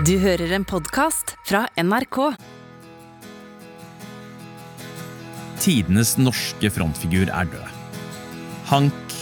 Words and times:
Du 0.00 0.14
hører 0.16 0.48
en 0.56 0.64
podkast 0.64 1.34
fra 1.44 1.66
NRK. 1.76 2.16
Tidenes 5.60 6.14
norske 6.16 6.70
frontfigur 6.72 7.28
er 7.28 7.50
død. 7.52 7.74
Hank, 8.70 9.16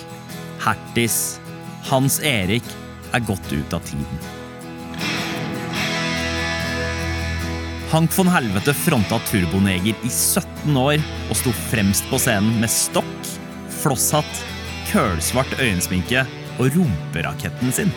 Hertis, 0.63 1.41
Hans 1.89 2.21
Erik 2.23 2.69
er 3.11 3.25
gått 3.27 3.51
ut 3.51 3.75
av 3.75 3.83
tiden. 3.91 4.23
Hank 7.91 8.15
von 8.15 8.31
Helvete 8.31 8.77
fronta 8.85 9.19
Turboneger 9.27 9.99
i 10.07 10.13
17 10.13 10.79
år 10.79 11.03
og 11.03 11.35
sto 11.43 11.57
fremst 11.67 12.07
på 12.13 12.23
scenen 12.23 12.63
med 12.63 12.71
stokk, 12.71 13.35
flosshatt, 13.83 14.47
kølsvart 14.95 15.59
øyensminke 15.59 16.23
og 16.61 16.71
rumperaketten 16.79 17.75
sin. 17.75 17.91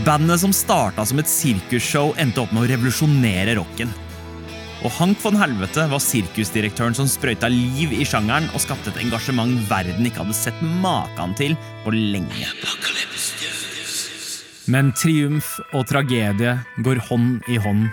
Bandet 0.00 0.40
som 0.40 0.52
starta 0.56 1.04
som 1.06 1.20
et 1.20 1.28
sirkusshow, 1.28 2.14
endte 2.18 2.40
opp 2.42 2.52
med 2.54 2.64
å 2.64 2.70
revolusjonere 2.72 3.58
rocken. 3.58 3.92
Og 4.82 4.90
Hank 4.96 5.20
von 5.22 5.36
Helvete 5.38 5.84
var 5.92 6.02
sirkusdirektøren 6.02 6.96
som 6.96 7.06
sprøyta 7.06 7.50
liv 7.52 7.92
i 7.94 8.06
sjangeren 8.08 8.48
og 8.50 8.64
skapte 8.64 8.90
et 8.90 9.02
engasjement 9.04 9.60
verden 9.68 10.08
ikke 10.08 10.24
hadde 10.24 10.34
sett 10.34 10.58
maken 10.82 11.36
til 11.38 11.54
på 11.84 11.94
lenge. 11.94 12.48
Men 14.72 14.90
triumf 14.98 15.54
og 15.70 15.86
tragedie 15.90 16.56
går 16.82 17.02
hånd 17.10 17.46
i 17.52 17.60
hånd 17.62 17.86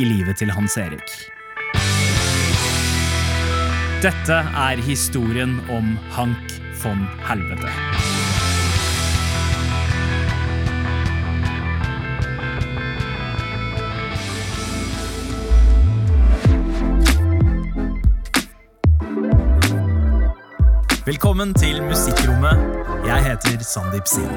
i 0.00 0.08
livet 0.10 0.42
til 0.42 0.52
Hans 0.52 0.76
Erik. 0.80 1.16
Dette 4.04 4.42
er 4.42 4.84
historien 4.84 5.62
om 5.72 5.94
Hank 6.12 6.58
von 6.82 7.06
Helvete. 7.24 7.93
Velkommen 21.04 21.50
til 21.52 21.82
Musikkrommet. 21.84 22.60
Jeg 23.04 23.24
heter 23.26 23.60
Sandeep 23.60 24.06
Sin. 24.08 24.30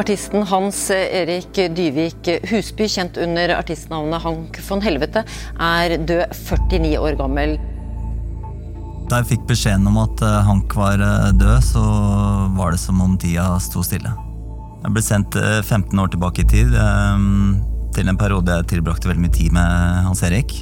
Artisten 0.00 0.46
Hans 0.48 0.80
Erik 0.96 1.52
Dyvik 1.76 2.32
Husby, 2.48 2.88
kjent 2.88 3.20
under 3.20 3.52
artistnavnet 3.58 4.24
Hank 4.24 4.56
von 4.70 4.80
Helvete, 4.80 5.26
er 5.60 5.98
død 6.00 6.32
49 6.40 6.96
år 7.04 7.20
gammel. 7.20 7.58
Da 9.12 9.20
jeg 9.20 9.34
fikk 9.34 9.48
beskjeden 9.52 9.92
om 9.92 10.00
at 10.06 10.24
eh, 10.24 10.40
Hank 10.48 10.72
var 10.72 11.04
eh, 11.04 11.32
død, 11.36 11.58
så 11.68 11.84
var 12.56 12.72
det 12.72 12.80
som 12.80 13.04
om 13.04 13.20
tida 13.20 13.50
sto 13.60 13.84
stille. 13.84 14.16
Jeg 14.86 14.96
ble 14.96 15.04
sendt 15.04 15.36
eh, 15.36 15.58
15 15.60 16.00
år 16.00 16.16
tilbake 16.16 16.48
i 16.48 16.54
tid, 16.56 16.72
eh, 16.72 17.67
til 17.98 18.10
en 18.10 18.18
periode 18.18 18.60
jeg 18.60 18.70
tilbrakte 18.76 19.10
veldig 19.10 19.24
mye 19.24 19.34
tid 19.34 19.54
med 19.54 20.02
Hans 20.06 20.22
Erik. 20.26 20.54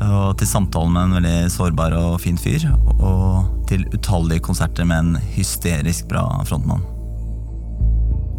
Og 0.00 0.36
til 0.40 0.48
samtalen 0.48 0.92
med 0.92 1.06
en 1.06 1.16
veldig 1.18 1.50
sårbar 1.52 1.96
og 1.96 2.20
fin 2.22 2.38
fyr, 2.40 2.66
og 3.00 3.66
til 3.68 3.86
utallige 3.94 4.44
konserter 4.44 4.86
med 4.88 4.98
en 5.02 5.28
hysterisk 5.34 6.08
bra 6.10 6.24
frontmann. 6.48 6.84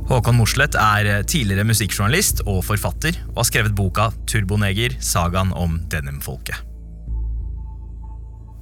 Håkon 0.10 0.36
Mosleth 0.36 0.78
er 0.78 1.24
tidligere 1.30 1.66
musikkjournalist 1.70 2.44
og 2.46 2.64
forfatter, 2.68 3.16
og 3.32 3.44
har 3.44 3.48
skrevet 3.50 3.78
boka 3.78 4.10
Turboneger 4.30 4.98
sagaen 5.02 5.54
om 5.58 5.80
denimfolket. 5.92 6.58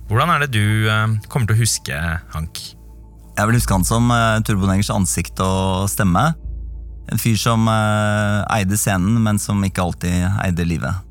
Hvordan 0.09 0.33
er 0.33 0.43
det 0.43 0.53
du 0.55 0.89
eh, 0.89 1.17
kommer 1.29 1.49
til 1.49 1.57
å 1.57 1.61
huske 1.61 1.97
Hank? 2.33 2.61
Jeg 3.37 3.47
vil 3.47 3.59
huske 3.59 3.75
han 3.75 3.85
som 3.87 4.09
uh, 4.11 4.41
Turbonegers 4.43 4.89
ansikt 4.91 5.39
og 5.45 5.85
stemme. 5.91 6.31
En 7.09 7.21
fyr 7.21 7.37
som 7.39 7.67
eh, 7.71 8.41
eide 8.59 8.77
scenen, 8.77 9.17
men 9.23 9.39
som 9.41 9.63
ikke 9.65 9.85
alltid 9.85 10.27
eide 10.45 10.65
livet. 10.67 11.05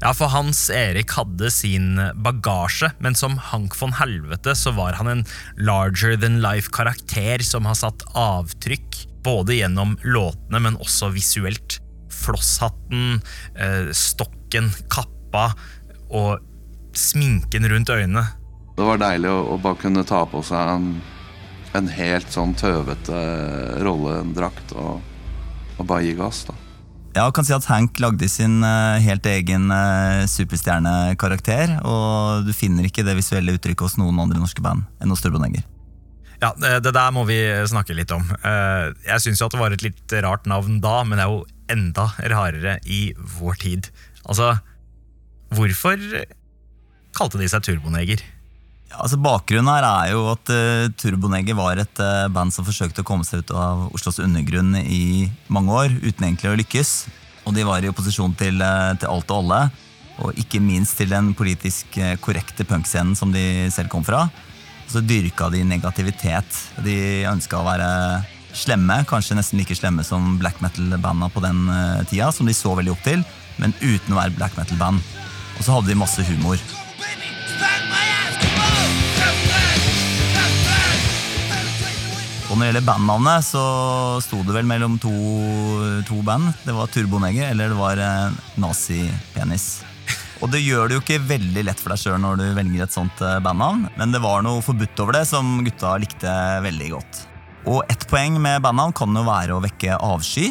Ja, 0.00 0.14
for 0.16 0.32
Hans 0.32 0.70
Erik 0.72 1.12
hadde 1.12 1.50
sin 1.52 1.98
bagasje, 2.24 2.88
men 3.04 3.14
som 3.18 3.34
Hank 3.50 3.74
von 3.76 3.92
Helvete 3.98 4.54
så 4.56 4.72
var 4.72 4.96
han 4.96 5.10
en 5.12 5.26
larger 5.60 6.16
than 6.16 6.38
life-karakter 6.40 7.44
som 7.44 7.68
har 7.68 7.76
satt 7.76 8.06
avtrykk, 8.16 9.02
både 9.20 9.58
gjennom 9.58 9.98
låtene, 10.00 10.62
men 10.64 10.78
også 10.80 11.10
visuelt. 11.12 11.76
Flosshatten, 12.22 13.20
eh, 13.60 13.92
stokken, 13.92 14.72
kappa 14.88 15.50
og 16.08 16.40
sminken 16.96 17.68
rundt 17.68 17.92
øynene. 17.92 18.24
Det 18.80 18.88
var 18.88 19.04
deilig 19.04 19.28
å, 19.28 19.42
å 19.52 19.60
bare 19.60 19.82
kunne 19.84 20.06
ta 20.08 20.24
på 20.24 20.40
seg 20.48 20.74
en, 20.78 20.88
en 21.76 21.92
helt 21.92 22.32
sånn 22.32 22.56
tøvete 22.56 23.20
rolledrakt 23.84 24.72
og, 24.80 25.04
og 25.80 25.88
bare 25.88 26.04
gi 26.06 26.18
gass. 26.18 26.44
da. 26.48 26.56
Ja, 27.16 27.24
kan 27.34 27.46
si 27.46 27.54
at 27.56 27.66
Hank 27.66 27.98
lagde 27.98 28.28
sin 28.30 28.60
eh, 28.62 29.02
helt 29.02 29.24
egen 29.26 29.66
uh, 29.74 30.22
superstjernekarakter, 30.30 31.80
og 31.82 32.46
du 32.46 32.52
finner 32.54 32.86
ikke 32.86 33.02
det 33.06 33.16
visuelle 33.18 33.56
uttrykket 33.56 33.82
hos 33.88 33.98
noen 33.98 34.20
andre 34.22 34.38
norske 34.38 34.62
band 34.62 34.86
enn 35.02 35.10
hos 35.10 35.24
Turboneger. 35.24 35.64
Ja, 36.40 36.54
det, 36.56 36.76
det 36.86 36.94
der 36.96 37.10
må 37.12 37.26
vi 37.28 37.40
snakke 37.68 37.96
litt 37.98 38.12
om. 38.14 38.22
Eh, 38.46 38.92
jeg 39.08 39.24
syns 39.24 39.42
jo 39.42 39.48
at 39.48 39.56
det 39.56 39.60
var 39.60 39.74
et 39.74 39.84
litt 39.84 40.14
rart 40.24 40.46
navn 40.48 40.78
da, 40.80 41.00
men 41.04 41.18
det 41.18 41.26
er 41.26 41.34
jo 41.34 41.42
enda 41.70 42.06
rarere 42.32 42.78
i 42.86 43.00
vår 43.40 43.58
tid. 43.60 43.90
Altså, 44.24 44.54
hvorfor 45.52 45.98
kalte 47.18 47.42
de 47.42 47.50
seg 47.50 47.66
Turboneger? 47.66 48.22
Altså 48.98 49.18
Bakgrunnen 49.22 49.70
her 49.70 49.86
er 49.86 50.12
jo 50.14 50.24
at 50.32 50.50
uh, 50.50 50.88
Turboneger 50.98 51.54
var 51.58 51.78
et 51.78 52.02
uh, 52.02 52.26
band 52.32 52.50
som 52.54 52.66
forsøkte 52.66 53.04
å 53.04 53.06
komme 53.06 53.26
seg 53.26 53.44
ut 53.44 53.52
av 53.54 53.86
Oslos 53.94 54.18
undergrunn 54.22 54.74
i 54.82 55.28
mange 55.52 55.76
år, 55.76 55.94
uten 56.02 56.26
egentlig 56.26 56.50
å 56.50 56.56
lykkes. 56.58 56.90
Og 57.46 57.54
de 57.54 57.66
var 57.66 57.84
i 57.84 57.90
opposisjon 57.90 58.34
til, 58.38 58.58
uh, 58.58 58.90
til 58.98 59.12
alt 59.12 59.30
og 59.30 59.44
alle, 59.44 59.60
og 60.20 60.42
ikke 60.42 60.60
minst 60.60 60.98
til 60.98 61.12
den 61.12 61.30
politisk 61.38 61.94
korrekte 62.20 62.66
punkscenen 62.68 63.14
som 63.16 63.30
de 63.32 63.70
selv 63.72 63.88
kom 63.92 64.02
fra. 64.04 64.26
Og 64.84 64.90
så 64.92 65.00
dyrka 65.06 65.48
de 65.54 65.62
negativitet. 65.64 66.58
De 66.84 67.22
ønska 67.30 67.56
å 67.56 67.64
være 67.64 67.88
slemme, 68.52 68.98
kanskje 69.08 69.38
nesten 69.38 69.62
like 69.62 69.78
slemme 69.78 70.04
som 70.04 70.34
black 70.42 70.60
metal-banda 70.60 71.30
på 71.32 71.40
den 71.40 71.62
tida, 72.10 72.28
som 72.36 72.50
de 72.50 72.58
så 72.58 72.74
veldig 72.76 72.92
opp 72.92 73.06
til, 73.06 73.24
men 73.62 73.72
uten 73.80 74.12
å 74.12 74.20
være 74.20 74.36
black 74.36 74.60
metal-band. 74.60 75.00
Og 75.56 75.64
så 75.64 75.78
hadde 75.78 75.94
de 75.94 76.00
masse 76.02 76.28
humor. 76.28 76.60
Og 82.50 82.56
når 82.58 82.64
det 82.64 82.68
gjelder 82.72 82.86
bandnavnet, 82.88 83.46
så 83.46 83.60
sto 84.24 84.40
det 84.42 84.54
vel 84.56 84.66
mellom 84.66 84.96
to, 84.98 85.12
to 86.08 86.18
band. 86.26 86.50
Det 86.64 86.74
var 86.74 86.90
Turboneger 86.90 87.52
eller 87.52 87.70
det 87.70 87.78
var 87.78 88.00
eh, 88.02 88.40
Nazi-penis. 88.58 89.66
Og 90.42 90.50
det 90.50 90.62
gjør 90.64 90.88
det 90.88 90.96
jo 90.96 91.02
ikke 91.04 91.20
veldig 91.28 91.62
lett 91.68 91.78
for 91.78 91.94
deg 91.94 92.00
sjøl 92.02 92.16
når 92.18 92.40
du 92.40 92.46
velger 92.56 92.82
et 92.82 92.96
sånt 92.96 93.22
eh, 93.22 93.38
bandnavn, 93.44 93.84
men 93.94 94.14
det 94.14 94.22
var 94.24 94.42
noe 94.42 94.64
forbudt 94.66 94.98
over 95.04 95.20
det 95.20 95.26
som 95.30 95.60
gutta 95.62 95.92
likte 96.02 96.32
veldig 96.64 96.88
godt. 96.96 97.20
Og 97.70 97.84
ett 97.92 98.06
poeng 98.10 98.40
med 98.42 98.64
bandnavn 98.64 98.96
kan 98.98 99.14
jo 99.14 99.22
være 99.28 99.54
å 99.54 99.62
vekke 99.62 100.00
avsky. 100.02 100.48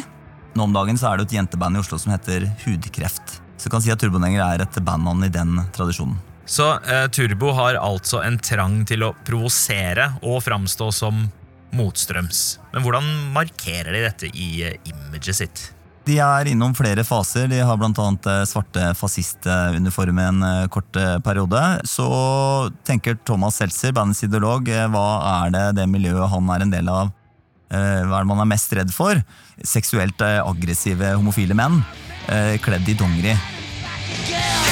Nå 0.56 0.70
om 0.70 0.72
dagen 0.74 0.96
så 0.96 1.10
er 1.10 1.20
det 1.20 1.28
et 1.28 1.36
jenteband 1.36 1.76
i 1.76 1.82
Oslo 1.82 1.98
som 2.00 2.14
heter 2.14 2.46
Hudkreft. 2.62 3.40
Så 3.58 3.68
du 3.68 3.74
kan 3.74 3.84
si 3.84 3.92
at 3.92 4.00
Turboneger 4.00 4.40
er 4.40 4.64
et 4.64 4.80
bandnavn 4.86 5.26
i 5.26 5.32
den 5.34 5.58
tradisjonen. 5.76 6.16
Så 6.50 6.70
eh, 6.80 7.04
Turbo 7.12 7.52
har 7.54 7.76
altså 7.78 8.22
en 8.24 8.38
trang 8.42 8.80
til 8.88 9.04
å 9.06 9.12
provosere 9.26 10.08
og 10.24 10.40
framstå 10.42 10.88
som 10.94 11.20
motstrøms. 11.76 12.58
Men 12.74 12.84
hvordan 12.84 13.10
markerer 13.34 13.92
de 13.94 14.02
dette 14.04 14.30
i 14.32 14.48
eh, 14.66 14.78
imaget 14.90 15.42
sitt? 15.42 15.62
De 16.08 16.16
er 16.22 16.48
innom 16.50 16.72
flere 16.74 17.04
faser. 17.06 17.46
De 17.50 17.60
har 17.62 17.78
bl.a. 17.78 18.34
svarte 18.48 18.90
fascistuniform 18.98 20.18
i 20.18 20.26
en 20.26 20.42
eh, 20.46 20.66
kort 20.72 20.96
eh, 20.98 21.18
periode. 21.24 21.62
Så 21.88 22.08
tenker 22.88 23.18
Thomas 23.24 23.60
Seltzer, 23.60 23.94
bandets 23.96 24.24
ideolog, 24.26 24.68
hva 24.92 25.06
er 25.44 25.54
det 25.56 25.64
det 25.80 25.88
miljøet 25.90 26.30
han 26.32 26.54
er 26.56 26.66
en 26.66 26.76
del 26.76 26.92
av, 26.92 27.14
hva 27.70 27.78
er 28.02 28.24
det 28.24 28.26
man 28.26 28.40
er 28.42 28.48
mest 28.50 28.72
redd 28.74 28.90
for? 28.90 29.20
Seksuelt 29.62 30.18
aggressive 30.26 31.12
homofile 31.14 31.54
menn 31.54 31.78
kledd 32.64 32.90
i 32.90 32.96
dongeri. 32.98 33.36
Og 33.38 34.69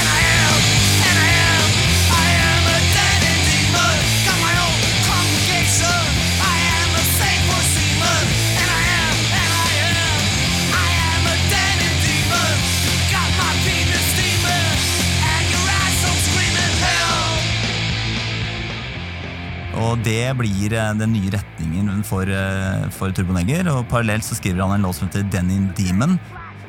det 20.08 20.32
blir 20.40 20.72
eh, 20.72 20.96
den 20.96 21.14
nye 21.14 21.30
retningen 21.36 22.02
for, 22.08 22.24
eh, 22.24 22.88
for 22.96 23.12
Turboneger. 23.12 23.68
Og 23.74 23.86
parallelt 23.92 24.24
så 24.26 24.38
skriver 24.38 24.64
han 24.64 24.78
en 24.78 24.88
låt 24.88 24.98
som 24.98 25.10
heter 25.10 25.28
Denim 25.32 25.70
Demon. 25.78 26.18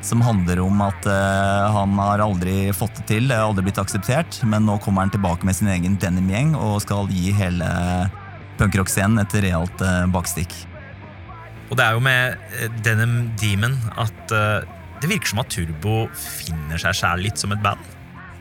Som 0.04 0.22
handler 0.24 0.62
om 0.64 0.78
at 0.80 1.04
uh, 1.04 1.66
han 1.74 1.98
har 2.00 2.22
aldri 2.24 2.70
fått 2.72 3.02
det 3.02 3.02
til, 3.10 3.26
aldri 3.36 3.66
blitt 3.66 3.80
akseptert. 3.82 4.38
Men 4.48 4.64
nå 4.64 4.78
kommer 4.80 5.04
han 5.04 5.12
tilbake 5.12 5.44
med 5.44 5.58
sin 5.58 5.68
egen 5.68 5.98
denim-gjeng 6.00 6.54
og 6.56 6.78
skal 6.86 7.10
gi 7.12 7.34
hele 7.36 7.68
punkrock-scenen 8.60 9.22
et 9.22 9.38
realt 9.44 9.84
eh, 9.84 10.04
bakstikk. 10.12 10.54
Og 11.70 11.78
det 11.78 11.86
er 11.86 11.96
jo 11.96 12.04
med 12.04 12.36
eh, 12.58 12.68
Denim 12.84 13.16
Demon 13.40 13.76
at 14.00 14.34
eh, 14.34 14.68
det 15.00 15.08
virker 15.08 15.32
som 15.32 15.42
at 15.42 15.52
Turbo 15.54 16.02
finner 16.12 16.80
seg 16.80 16.98
sjæl 16.98 17.24
litt 17.24 17.40
som 17.40 17.54
et 17.54 17.62
band. 17.64 17.80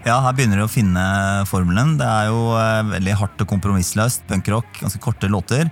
Ja, 0.08 0.16
her 0.24 0.32
begynner 0.32 0.62
de 0.62 0.64
å 0.64 0.72
finne 0.72 1.04
formelen. 1.50 1.98
Det 2.00 2.08
er 2.08 2.30
jo 2.30 2.54
eh, 2.56 2.88
veldig 2.88 3.16
hardt 3.20 3.42
og 3.44 3.50
kompromissløst. 3.52 4.24
Punkrock, 4.30 4.68
ganske 4.80 5.02
korte 5.04 5.28
låter, 5.28 5.68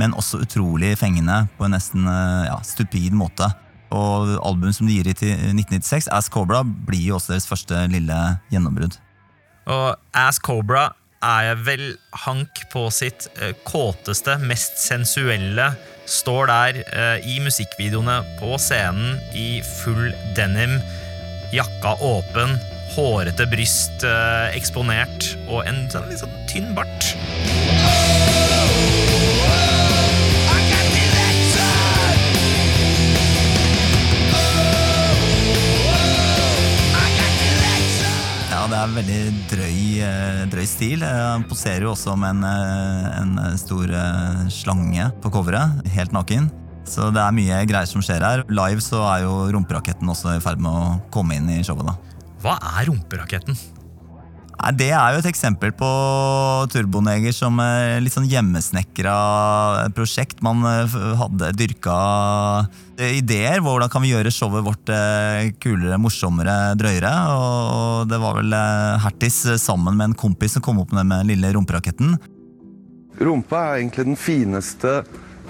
men 0.00 0.12
også 0.12 0.42
utrolig 0.44 0.92
fengende 1.00 1.46
på 1.56 1.64
en 1.64 1.72
nesten 1.72 2.04
eh, 2.04 2.50
ja, 2.50 2.58
stupid 2.66 3.16
måte. 3.16 3.48
Og 3.96 4.34
albumet 4.44 4.76
som 4.76 4.86
de 4.86 4.98
gir 4.98 5.08
i 5.08 5.14
1996, 5.16 6.10
Ass 6.12 6.28
Cobra, 6.30 6.60
blir 6.62 7.08
jo 7.08 7.16
også 7.16 7.32
deres 7.32 7.48
første 7.48 7.86
lille 7.90 8.18
gjennombrudd. 8.52 8.98
Og 9.72 9.96
Ass 10.12 10.38
Cobra 10.44 10.90
er 11.24 11.56
vel 11.64 11.94
Hank 12.26 12.60
på 12.72 12.84
sitt 12.92 13.30
eh, 13.40 13.56
kåteste, 13.64 14.36
mest 14.44 14.76
sensuelle. 14.84 15.70
Står 16.10 16.50
der 16.50 16.80
i 17.22 17.36
musikkvideoene 17.38 18.16
på 18.40 18.56
scenen 18.58 19.16
i 19.38 19.62
full 19.62 20.10
denim, 20.34 20.74
jakka 21.54 21.94
åpen, 22.02 22.56
hårete 22.94 23.46
bryst 23.50 24.04
eh, 24.06 24.50
eksponert 24.58 25.32
og 25.48 25.62
en 25.68 25.84
sånn 25.92 26.08
litt 26.10 26.22
sånn 26.22 26.34
tynn 26.50 26.72
bart. 26.76 27.12
Ja, 38.50 38.66
det 38.68 38.76
er 38.76 38.90
veldig 38.92 39.20
drøy, 39.48 39.76
eh, 40.04 40.40
drøy 40.50 40.66
stil. 40.68 41.04
Eh, 41.06 41.20
Han 41.30 41.46
poserer 41.48 41.86
jo 41.86 41.94
også 41.94 42.16
med 42.18 42.42
en, 42.42 43.38
en 43.38 43.58
stor 43.58 43.94
slange 44.52 45.06
på 45.22 45.32
coveret, 45.32 45.80
helt 45.94 46.12
naken. 46.12 46.50
Så 46.90 47.12
det 47.14 47.22
er 47.22 47.34
mye 47.36 47.62
greier 47.70 47.86
som 47.86 48.02
skjer 48.02 48.24
her. 48.26 48.44
Live 48.50 48.82
så 48.82 49.04
er 49.14 49.24
jo 49.28 49.46
rumperaketten 49.54 50.10
også 50.10 50.34
i 50.34 50.42
ferd 50.42 50.60
med 50.60 50.74
å 50.74 50.96
komme 51.14 51.38
inn 51.38 51.48
i 51.54 51.62
showet. 51.62 51.86
da. 51.86 52.09
Hva 52.40 52.56
er 52.78 52.88
rumperaketten? 52.88 53.58
Det 54.76 54.90
er 54.92 55.14
jo 55.14 55.20
et 55.22 55.28
eksempel 55.30 55.70
på 55.72 55.88
Turboneger 56.72 57.32
som 57.32 57.56
er 57.64 58.00
litt 58.04 58.12
sånn 58.12 58.28
hjemmesnekra 58.28 59.14
prosjekt. 59.96 60.42
Man 60.44 60.60
eh, 60.68 60.96
hadde 61.16 61.48
dyrka 61.56 61.96
eh, 62.98 63.16
ideer. 63.22 63.62
Hvordan 63.64 63.88
kan 63.92 64.04
vi 64.04 64.12
gjøre 64.12 64.32
showet 64.34 64.66
vårt 64.66 64.92
eh, 64.92 65.48
kulere, 65.64 65.96
morsommere, 66.00 66.74
drøyere? 66.80 67.12
Og 67.32 68.10
det 68.12 68.20
var 68.20 68.36
vel 68.36 68.52
eh, 68.56 69.00
Hertis 69.06 69.40
eh, 69.48 69.60
sammen 69.60 69.96
med 69.96 70.10
en 70.10 70.18
kompis 70.26 70.58
som 70.58 70.64
kom 70.64 70.82
opp 70.84 70.92
med 70.92 71.08
den 71.08 71.32
lille 71.32 71.54
rumperaketten. 71.56 72.18
Rumpa 73.20 73.64
er 73.64 73.80
egentlig 73.80 74.10
den 74.12 74.20
fineste 74.20 75.00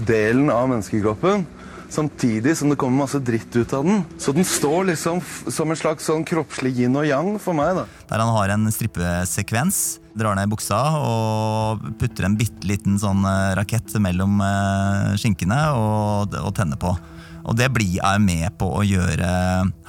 delen 0.07 0.55
av 0.55 0.71
menneskekroppen. 0.71 1.49
Samtidig 1.91 2.57
som 2.57 2.71
det 2.71 2.79
kommer 2.79 3.03
masse 3.05 3.19
dritt 3.19 3.57
ut 3.57 3.73
av 3.75 3.85
den. 3.85 4.05
Så 4.19 4.33
den 4.33 4.47
står 4.47 4.93
liksom 4.93 5.19
f 5.19 5.43
som 5.51 5.71
en 5.71 5.79
slags 5.79 6.07
sånn 6.07 6.23
kroppslig 6.27 6.77
yin 6.79 6.95
og 6.97 7.09
yang 7.09 7.33
for 7.43 7.57
meg. 7.57 7.75
da. 7.75 7.87
Der 8.13 8.23
han 8.23 8.35
har 8.37 8.55
en 8.55 8.71
strippesekvens. 8.71 9.99
Drar 10.15 10.35
ned 10.39 10.51
buksa 10.51 10.79
og 10.99 11.83
putter 11.99 12.27
en 12.27 12.37
bitte 12.39 12.67
liten 12.67 12.99
sånn 12.99 13.23
eh, 13.27 13.55
rakett 13.59 13.93
mellom 14.03 14.41
eh, 14.43 15.17
skinkene 15.19 15.59
og, 15.79 16.35
og 16.39 16.55
tenner 16.55 16.79
på. 16.81 16.95
Og 17.47 17.57
det 17.57 17.71
blir 17.75 17.99
jeg 17.99 18.23
med 18.23 18.51
på 18.61 18.69
å 18.81 18.83
gjøre 18.87 19.31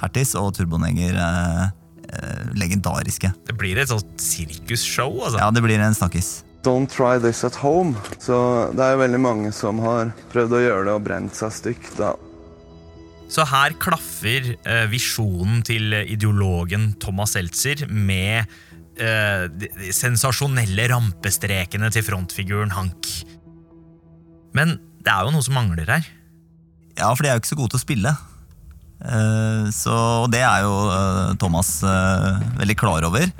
Hertis 0.01 0.35
og 0.39 0.53
Turboneger 0.57 1.17
eh, 1.19 1.65
eh, 2.13 2.45
legendariske. 2.57 3.33
Det 3.49 3.57
blir 3.57 3.81
et 3.81 3.91
sånt 3.91 4.13
sirkusshow, 4.21 5.19
altså. 5.25 5.41
Ja, 5.41 5.51
det 5.53 5.63
blir 5.65 5.81
en 5.81 5.97
snakkis. 5.97 6.41
Don't 6.61 6.89
try 6.91 7.17
this 7.21 7.43
at 7.43 7.57
home. 7.57 7.95
Så 8.21 8.35
det 8.75 8.83
er 8.85 8.95
jo 8.95 9.01
veldig 9.01 9.21
mange 9.21 9.53
som 9.55 9.81
har 9.81 10.11
prøvd 10.33 10.57
å 10.57 10.61
gjøre 10.65 10.83
det 10.89 10.97
og 10.97 11.05
brent 11.07 11.37
seg 11.37 11.55
stygt. 11.55 11.95
da. 11.97 12.13
Så 13.31 13.45
her 13.47 13.73
klaffer 13.79 14.53
eh, 14.59 14.85
visjonen 14.91 15.61
til 15.65 15.95
ideologen 16.03 16.91
Thomas 17.01 17.37
Seltzer 17.37 17.85
med 17.87 18.43
eh, 18.99 19.45
de, 19.47 19.69
sensasjonelle 19.95 20.89
rampestrekene 20.91 21.89
til 21.95 22.05
frontfiguren 22.05 22.75
Hank. 22.75 23.07
Men 24.57 24.75
det 25.01 25.13
er 25.13 25.25
jo 25.25 25.33
noe 25.33 25.45
som 25.47 25.55
mangler 25.57 25.87
her. 25.89 26.11
Ja, 26.99 27.09
for 27.15 27.23
de 27.23 27.31
er 27.31 27.39
jo 27.39 27.41
ikke 27.41 27.53
så 27.53 27.59
gode 27.61 27.73
til 27.73 27.81
å 27.81 27.85
spille. 27.85 28.13
Eh, 29.01 29.63
så, 29.73 29.95
og 30.25 30.29
det 30.33 30.43
er 30.45 30.65
jo 30.65 30.75
eh, 30.93 31.31
Thomas 31.41 31.79
eh, 31.87 32.43
veldig 32.59 32.77
klar 32.77 33.07
over. 33.07 33.31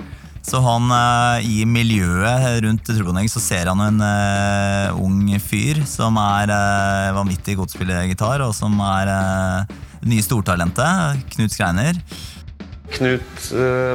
Så 0.42 0.58
han 0.58 0.90
eh, 0.90 1.46
i 1.46 1.62
miljøet 1.68 2.58
rundt 2.64 2.82
Trubonegg 2.88 3.30
så 3.30 3.40
ser 3.42 3.70
han 3.70 3.80
en 3.84 4.02
uh, 4.02 4.98
ung 4.98 5.30
fyr 5.38 5.84
som 5.86 6.18
er 6.18 6.50
uh, 6.50 7.14
vanvittig 7.14 7.54
god 7.58 7.70
til 7.70 7.78
å 7.78 7.78
spille 7.78 8.00
gitar, 8.10 8.42
og 8.42 8.50
som 8.56 8.74
er 8.82 9.10
eh, 9.12 9.76
det 10.02 10.10
nye 10.10 10.24
stortalentet, 10.26 11.22
Knut 11.36 11.54
Skreiner. 11.54 12.00
Knut, 12.92 13.44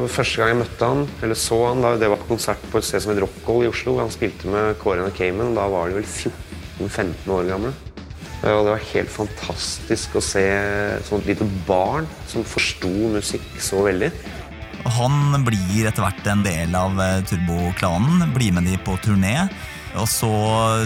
Første 0.09 0.39
gang 0.39 0.53
jeg 0.53 0.59
møtte 0.61 0.87
han, 0.89 1.03
eller 1.21 1.37
så 1.37 1.59
han, 1.67 1.83
da, 1.83 1.91
det 1.99 2.07
var 2.09 2.23
på 2.23 2.31
konsert 2.31 2.63
på 2.71 2.79
et 2.79 2.87
sted 2.87 3.03
som 3.03 3.11
het 3.11 3.19
Rockhold 3.21 3.67
i 3.67 3.69
Oslo. 3.69 3.97
Han 3.99 4.13
spilte 4.13 4.49
med 4.49 4.79
Kåre 4.81 5.03
og 5.03 5.11
Cayman, 5.19 5.51
Cayman. 5.51 5.59
Da 5.59 5.67
var 5.69 5.91
de 5.91 5.99
vel 5.99 6.07
14-15 6.07 7.35
år 7.35 7.51
gamle. 7.51 7.75
Og 8.47 8.63
det 8.63 8.71
var 8.71 8.89
helt 8.93 9.11
fantastisk 9.11 10.15
å 10.17 10.23
se 10.23 10.47
sånt 11.09 11.27
lite 11.27 11.45
barn 11.67 12.07
som 12.31 12.47
forsto 12.47 12.89
musikk 13.17 13.45
så 13.61 13.83
veldig. 13.85 14.11
Han 14.97 15.43
blir 15.45 15.87
etter 15.87 16.05
hvert 16.05 16.29
en 16.29 16.45
del 16.45 16.75
av 16.77 17.01
eh, 17.01 17.23
Turbo-klanen, 17.27 18.27
blir 18.35 18.53
med 18.55 18.69
de 18.69 18.77
på 18.77 18.97
turné. 19.03 19.47
Og 19.97 20.05
så 20.11 20.29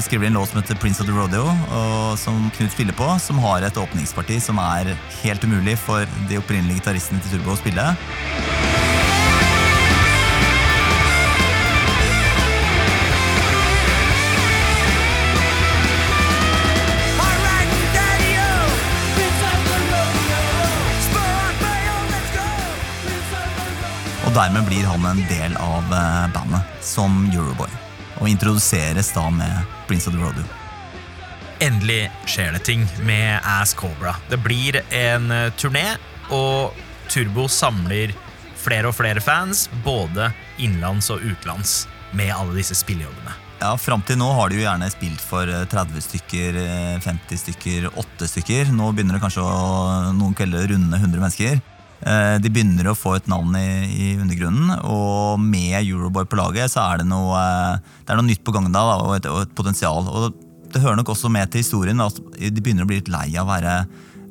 skriver 0.05 0.23
de 0.23 0.29
en 0.29 0.37
låt 0.39 0.53
som 0.53 0.61
heter 0.61 0.77
Prince 0.79 1.03
of 1.03 1.09
the 1.09 1.15
Rodeo, 1.15 1.49
som 2.15 2.45
Knut 2.55 2.71
spiller 2.71 2.95
på, 2.95 3.09
som 3.19 3.41
har 3.43 3.65
et 3.67 3.79
åpningsparti 3.81 4.37
som 4.39 4.61
er 4.61 4.93
helt 5.23 5.43
umulig 5.43 5.75
for 5.81 6.07
de 6.29 6.39
opprinnelige 6.39 6.79
gitaristene 6.79 7.19
til 7.25 7.41
Turbo 7.41 7.57
å 7.57 7.59
spille. 7.59 7.89
Og 24.31 24.37
dermed 24.37 24.63
blir 24.63 24.85
han 24.87 25.03
en 25.09 25.17
del 25.27 25.57
av 25.59 25.89
eh, 25.91 26.27
bandet 26.31 26.83
som 26.87 27.17
Euroboy. 27.33 27.67
Og 28.21 28.29
introduseres 28.31 29.09
da 29.11 29.25
med 29.27 29.73
Prince 29.89 30.07
of 30.07 30.15
the 30.15 30.21
Rodeo. 30.23 30.45
Endelig 31.59 32.05
skjer 32.31 32.55
det 32.55 32.61
ting 32.63 32.85
med 33.03 33.43
Ass 33.43 33.73
Cobra. 33.75 34.13
Det 34.31 34.39
blir 34.39 34.77
en 34.87 35.27
eh, 35.35 35.49
turné, 35.59 35.83
og 36.31 36.79
Turbo 37.11 37.49
samler 37.51 38.15
flere 38.55 38.87
og 38.87 38.95
flere 38.95 39.19
fans, 39.19 39.65
både 39.83 40.29
innenlands 40.55 41.11
og 41.11 41.19
utenlands, 41.27 41.81
med 42.15 42.31
alle 42.31 42.55
disse 42.61 42.79
spillejobbene. 42.79 43.35
Ja, 43.59 43.75
Fram 43.75 43.99
til 44.07 44.15
nå 44.17 44.31
har 44.37 44.47
de 44.47 44.61
jo 44.61 44.63
gjerne 44.63 44.87
spilt 44.95 45.27
for 45.27 45.51
eh, 45.51 45.67
30 45.75 46.07
stykker, 46.07 46.61
eh, 46.63 47.03
50 47.03 47.43
stykker, 47.43 47.91
8 47.99 48.31
stykker. 48.37 48.71
Nå 48.79 48.93
begynner 48.95 49.19
det 49.19 49.25
kanskje 49.27 49.43
å 49.43 50.15
noen 50.15 50.39
kvelder 50.39 50.71
runde 50.71 51.03
100 51.03 51.19
mennesker. 51.19 51.59
Eh, 52.01 52.37
De 52.41 52.49
begynner 52.49 52.89
å 52.89 52.97
få 52.97 53.15
et 53.17 53.27
navn 53.29 53.55
i, 53.59 53.67
i 53.93 54.07
undergrunnen, 54.17 54.73
og 54.89 55.41
med 55.41 55.77
Euroboy 55.83 56.25
på 56.29 56.39
laget 56.39 56.73
så 56.73 56.85
er 56.87 57.01
det 57.01 57.09
noe, 57.11 57.37
eh, 57.37 57.97
det 58.01 58.13
er 58.13 58.21
noe 58.21 58.29
nytt 58.29 58.45
på 58.45 58.55
gang 58.55 58.71
da, 58.73 58.85
og, 58.97 59.15
et, 59.19 59.29
og 59.29 59.43
et 59.45 59.53
potensial. 59.57 60.09
Og 60.09 60.31
det 60.71 60.81
hører 60.81 60.97
nok 61.01 61.13
også 61.13 61.29
med 61.31 61.51
til 61.51 61.65
historien 61.65 62.01
at 62.01 62.17
de 62.39 62.57
begynner 62.57 62.87
å 62.87 62.89
bli 62.89 63.01
litt 63.01 63.11
lei 63.11 63.27
av 63.35 63.45
å 63.45 63.51
være 63.51 63.75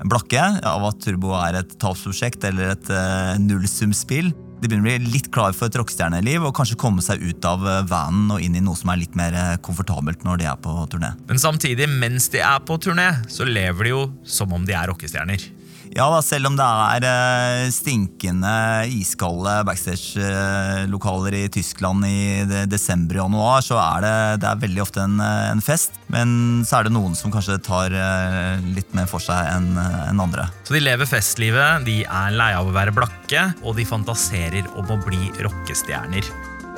blakke, 0.09 0.45
av 0.65 0.87
at 0.89 1.03
Turbo 1.05 1.35
er 1.37 1.59
et 1.59 1.75
tapsprosjekt 1.77 2.47
eller 2.49 2.73
et 2.73 2.87
uh, 2.89 3.35
nullsumspill. 3.37 4.31
De 4.33 4.65
begynner 4.65 4.81
å 4.81 4.89
bli 4.89 5.13
litt 5.13 5.29
klar 5.33 5.53
for 5.53 5.69
et 5.69 5.77
rockestjerneliv 5.77 6.47
og 6.49 6.55
kanskje 6.57 6.79
komme 6.81 7.05
seg 7.05 7.21
ut 7.21 7.45
av 7.49 7.67
vanen 7.89 8.33
og 8.33 8.41
inn 8.41 8.57
i 8.57 8.65
noe 8.65 8.81
som 8.81 8.93
er 8.93 9.03
litt 9.03 9.17
mer 9.17 9.37
komfortabelt 9.65 10.25
når 10.25 10.41
de 10.41 10.49
er 10.49 10.57
på 10.65 10.73
turné. 10.93 11.13
Men 11.29 11.41
samtidig, 11.41 11.89
mens 11.93 12.31
de 12.33 12.41
er 12.41 12.65
på 12.65 12.81
turné, 12.81 13.11
så 13.29 13.45
lever 13.45 13.91
de 13.91 13.93
jo 13.93 14.03
som 14.25 14.57
om 14.57 14.65
de 14.65 14.77
er 14.77 14.89
rockestjerner. 14.89 15.45
Ja 15.91 16.05
da, 16.07 16.21
selv 16.23 16.47
om 16.47 16.55
det 16.55 16.65
er 16.65 17.05
eh, 17.09 17.69
stinkende 17.75 18.51
iskalde 18.95 19.57
backstage-lokaler 19.67 21.35
i 21.35 21.49
Tyskland 21.51 22.07
i 22.07 22.45
desember 22.71 23.19
og 23.19 23.25
januar, 23.25 23.65
så 23.67 23.81
er 23.83 24.05
det, 24.05 24.13
det 24.45 24.49
er 24.53 24.61
veldig 24.63 24.85
ofte 24.85 25.03
en, 25.03 25.17
eh, 25.25 25.49
en 25.51 25.63
fest. 25.65 25.99
Men 26.15 26.63
så 26.67 26.79
er 26.79 26.87
det 26.87 26.95
noen 26.95 27.19
som 27.19 27.35
kanskje 27.35 27.59
tar 27.67 27.91
eh, 27.91 28.63
litt 28.77 28.95
mer 28.95 29.11
for 29.11 29.23
seg 29.25 29.51
enn 29.51 29.73
en 29.81 30.23
andre. 30.23 30.47
Så 30.63 30.77
de 30.79 30.85
lever 30.85 31.11
festlivet, 31.11 31.83
de 31.89 32.05
er 32.07 32.39
lei 32.39 32.53
av 32.55 32.71
å 32.71 32.77
være 32.77 32.95
blakke, 32.95 33.49
og 33.65 33.75
de 33.81 33.89
fantaserer 33.89 34.71
om 34.79 34.95
å 34.95 35.01
bli 35.03 35.33
rockestjerner. 35.43 36.31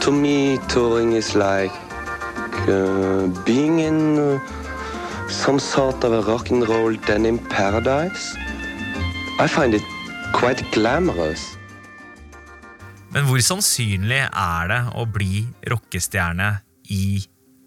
To 0.06 0.10
me, 0.10 0.56
touring 0.72 1.12
is 1.12 1.34
like 1.36 1.76
uh, 2.64 3.28
being 3.44 3.80
in 3.84 4.18
uh, 4.18 4.40
some 5.28 5.60
sort 5.60 6.02
of 6.02 6.16
a 6.16 6.22
rock 6.22 6.50
and 6.50 6.66
roll 6.66 6.96
denim 7.06 7.38
paradise. 7.52 8.32
I 9.40 9.48
find 9.48 9.74
it 9.74 9.82
quite 10.32 10.64
glamorous. 10.72 11.56
Men 13.12 13.26
hvor 13.28 13.40
sannsynlig 13.44 14.22
er 14.28 14.70
det 14.70 14.80
å 14.96 15.04
bli 15.08 15.42
rockestjerne 15.68 16.54
i 16.92 17.20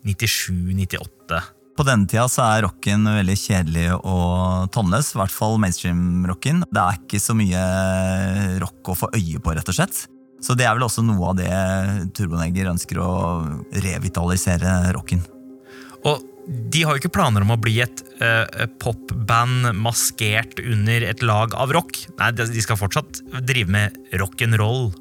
97-98? 0.06 1.42
På 1.76 1.84
denne 1.84 2.08
tida 2.08 2.24
så 2.32 2.46
er 2.46 2.64
rocken 2.66 3.04
veldig 3.10 3.36
kjedelig 3.36 3.88
og 3.98 4.72
tannløs, 4.74 5.12
i 5.12 5.20
hvert 5.20 5.34
fall 5.36 5.58
mainstream-rocken. 5.62 6.64
Det 6.72 6.82
er 6.82 7.02
ikke 7.02 7.20
så 7.20 7.36
mye 7.36 7.64
rock 8.64 8.94
å 8.94 9.00
få 9.02 9.12
øye 9.18 9.42
på, 9.44 9.58
rett 9.58 9.74
og 9.74 9.78
slett. 9.78 10.06
Så 10.46 10.56
det 10.56 10.68
er 10.70 10.78
vel 10.78 10.86
også 10.86 11.04
noe 11.04 11.34
av 11.34 11.40
det 11.40 11.52
Turboneger 12.16 12.70
ønsker 12.72 13.02
å 13.02 13.12
revitalisere 13.84 14.78
rocken. 14.96 15.26
De 16.46 16.84
har 16.86 16.94
jo 16.94 17.02
ikke 17.02 17.14
planer 17.16 17.46
om 17.46 17.56
å 17.56 17.62
bli 17.62 17.80
et 17.82 18.04
uh, 18.22 18.66
popband 18.82 19.72
maskert 19.80 20.60
under 20.62 21.08
et 21.08 21.24
lag 21.26 21.56
av 21.58 21.74
rock. 21.74 21.98
Nei, 22.20 22.30
de 22.38 22.62
skal 22.62 22.78
fortsatt 22.80 23.24
drive 23.48 23.72
med 23.74 23.98
rock'n'roll 24.20 24.94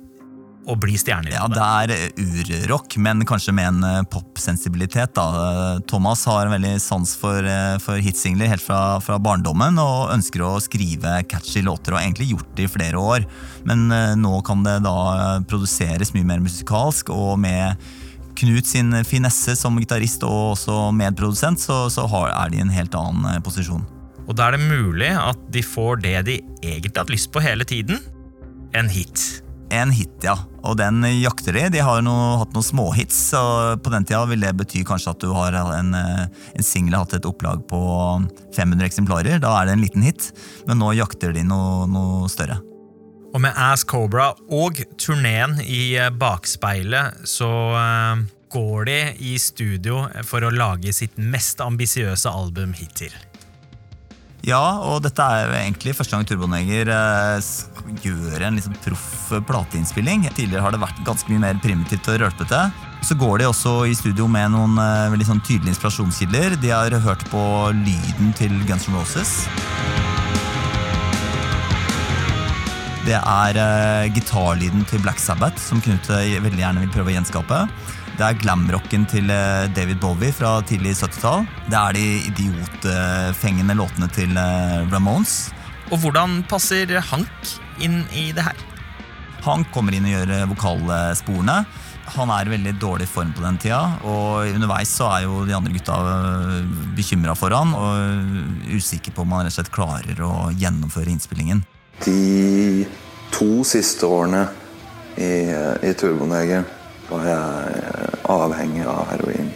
og 0.64 0.78
bli 0.80 0.94
stjerner. 0.96 1.34
Ja, 1.34 1.44
det 1.52 1.60
er 1.60 2.62
urrock, 2.64 2.96
men 2.96 3.20
kanskje 3.28 3.52
med 3.52 3.66
en 3.68 3.84
eh, 3.84 4.06
popsensibilitet. 4.08 5.18
Thomas 5.90 6.22
har 6.24 6.46
en 6.46 6.54
veldig 6.54 6.78
sans 6.80 7.12
for, 7.20 7.44
eh, 7.44 7.74
for 7.84 8.00
hitsingler 8.00 8.48
helt 8.48 8.64
fra, 8.64 8.96
fra, 9.04 9.18
barndommen 9.20 9.76
og 9.82 10.14
ønsker 10.14 10.40
å 10.40 10.54
skrive 10.64 11.18
catchy 11.28 11.60
låter, 11.66 11.92
og 11.92 12.00
har 12.00 12.06
egentlig 12.06 12.30
gjort 12.30 12.54
det 12.56 12.64
i 12.64 12.72
flere 12.78 13.02
år. 13.02 13.28
Men 13.68 13.92
nå 14.20 14.38
kan 14.48 14.64
det 14.64 14.78
da 14.86 14.96
produseres 15.52 16.14
mye 16.16 16.30
mer 16.32 16.40
musikalsk, 16.44 17.12
og 17.12 17.36
med 17.44 17.76
Knut 18.34 18.66
sin 18.66 18.90
finesse 19.06 19.54
som 19.58 19.78
gitarist 19.78 20.24
og 20.26 20.54
også 20.54 20.88
medprodusent, 20.96 21.62
så, 21.62 21.84
så 21.92 22.06
er 22.26 22.50
de 22.50 22.58
i 22.58 22.64
en 22.64 22.72
helt 22.74 22.96
annen 22.98 23.28
eh, 23.30 23.42
posisjon. 23.44 23.84
Og 24.24 24.36
da 24.38 24.48
er 24.48 24.56
det 24.56 24.66
mulig 24.66 25.12
at 25.12 25.40
de 25.52 25.62
får 25.62 26.02
det 26.04 26.18
de 26.28 26.40
egentlig 26.64 26.94
har 26.94 27.04
hatt 27.04 27.12
lyst 27.12 27.30
på 27.34 27.42
hele 27.44 27.66
tiden 27.68 28.00
en 28.74 28.88
hit. 28.90 29.44
En 29.72 29.90
hit, 29.94 30.12
ja. 30.22 30.34
Og 30.64 30.76
den 30.78 31.02
jakter 31.18 31.56
de. 31.56 31.68
De 31.76 31.82
har 31.82 32.02
noe, 32.04 32.38
hatt 32.40 32.52
noen 32.54 32.66
småhits. 32.66 33.18
og 33.38 33.82
På 33.84 33.92
den 33.92 34.06
tida 34.06 34.24
vil 34.30 34.44
det 34.44 34.52
bety 34.58 34.84
kanskje 34.86 35.14
at 35.14 35.24
du 35.24 35.32
har 35.34 35.56
en, 35.56 35.94
eh, 35.94 36.26
en 36.54 36.66
singel 36.66 36.98
hatt 36.98 37.14
et 37.14 37.28
opplag 37.28 37.64
på 37.70 37.80
500 38.54 38.86
eksemplarer. 38.86 39.40
Da 39.40 39.54
er 39.60 39.66
det 39.66 39.76
en 39.76 39.84
liten 39.84 40.02
hit. 40.02 40.32
Men 40.68 40.78
nå 40.82 40.92
jakter 40.98 41.34
de 41.34 41.44
noe, 41.46 41.86
noe 41.90 42.28
større. 42.32 42.60
Og 43.34 43.42
med 43.42 43.56
Ass 43.58 43.82
Cobra 43.82 44.30
og 44.54 44.78
turneen 45.00 45.58
i 45.66 45.96
eh, 45.98 46.12
bakspeilet 46.14 47.26
så 47.26 47.50
uh, 47.74 48.20
går 48.54 48.86
de 48.86 48.98
i 49.26 49.34
studio 49.42 50.04
for 50.22 50.46
å 50.46 50.52
lage 50.54 50.94
sitt 50.94 51.18
mest 51.18 51.62
ambisiøse 51.64 52.30
album 52.30 52.76
hittil. 52.78 53.14
Ja, 54.44 54.84
og 54.84 55.00
dette 55.06 55.24
er 55.24 55.48
jo 55.48 55.56
egentlig 55.56 55.96
første 55.96 56.14
gang 56.14 56.28
Turboneger 56.28 56.92
uh, 56.92 57.42
gjør 58.04 58.44
en 58.44 58.60
liksom 58.60 58.78
proff 58.84 59.34
plateinnspilling. 59.48 60.28
Tidligere 60.30 60.62
har 60.62 60.76
det 60.76 60.84
vært 60.84 61.02
ganske 61.08 61.32
mye 61.32 61.42
mer 61.48 61.62
primitivt 61.64 62.12
og 62.12 62.22
rølpete. 62.22 62.62
Så 63.02 63.18
går 63.18 63.40
de 63.42 63.50
også 63.50 63.80
i 63.90 63.98
studio 63.98 64.28
med 64.30 64.54
noen 64.54 64.78
veldig 65.12 65.26
sånn 65.32 65.42
tydelige 65.42 65.74
inspirasjonskilder. 65.74 66.60
De 66.62 66.70
har 66.70 67.00
hørt 67.08 67.26
på 67.34 67.44
lyden 67.82 68.32
til 68.38 68.54
Guns 68.68 68.86
N' 68.88 69.00
Roses. 69.00 69.40
Det 73.04 73.18
er 73.20 73.58
uh, 73.60 74.06
gitarlyden 74.16 74.86
til 74.88 75.02
Black 75.04 75.18
Sabbath, 75.20 75.60
som 75.60 75.80
Knut 75.84 76.06
eh, 76.14 76.38
veldig 76.40 76.62
gjerne 76.62 76.80
vil 76.86 76.92
prøve 76.94 77.10
å 77.12 77.14
gjenskape. 77.18 77.58
Det 78.16 78.24
er 78.24 78.38
glamrocken 78.40 79.04
til 79.10 79.28
uh, 79.28 79.66
David 79.76 80.00
Bowie 80.00 80.32
fra 80.32 80.54
tidlig 80.64 80.94
70-tall. 81.02 81.44
Det 81.68 81.76
er 81.76 81.98
de 81.98 82.04
idiotfengende 82.30 83.76
låtene 83.76 84.08
til 84.14 84.32
uh, 84.40 84.88
Ramones. 84.88 85.50
Og 85.92 86.00
hvordan 86.00 86.38
passer 86.48 86.96
Hank 87.10 87.52
inn 87.84 88.00
i 88.16 88.30
det 88.32 88.46
her? 88.46 88.64
Hank 89.44 89.68
kommer 89.76 89.92
inn 89.92 90.08
og 90.08 90.14
gjør 90.14 90.48
vokalsporene. 90.54 91.58
Han 92.16 92.32
er 92.32 92.48
i 92.48 92.54
veldig 92.54 92.74
dårlig 92.80 93.10
form 93.10 93.36
på 93.36 93.44
den 93.44 93.60
tida, 93.60 93.82
og 94.00 94.48
underveis 94.48 94.96
så 94.96 95.10
er 95.10 95.26
jo 95.26 95.44
de 95.44 95.52
andre 95.56 95.76
gutta 95.76 96.00
bekymra 96.96 97.36
for 97.36 97.52
han 97.52 97.76
og 97.76 98.72
usikker 98.72 99.12
på 99.12 99.24
om 99.28 99.36
han 99.36 99.44
rett 99.44 99.52
og 99.52 99.60
slett 99.60 99.72
klarer 99.76 100.24
å 100.24 100.34
gjennomføre 100.56 101.12
innspillingen. 101.12 101.64
De 102.02 102.86
to 103.34 103.62
siste 103.66 104.06
årene 104.06 104.48
i, 105.16 105.30
i 105.86 105.92
Turboneger 105.98 106.66
var 107.08 107.28
jeg 107.28 108.18
avhengig 108.30 108.84
av 108.88 109.06
heroin. 109.12 109.50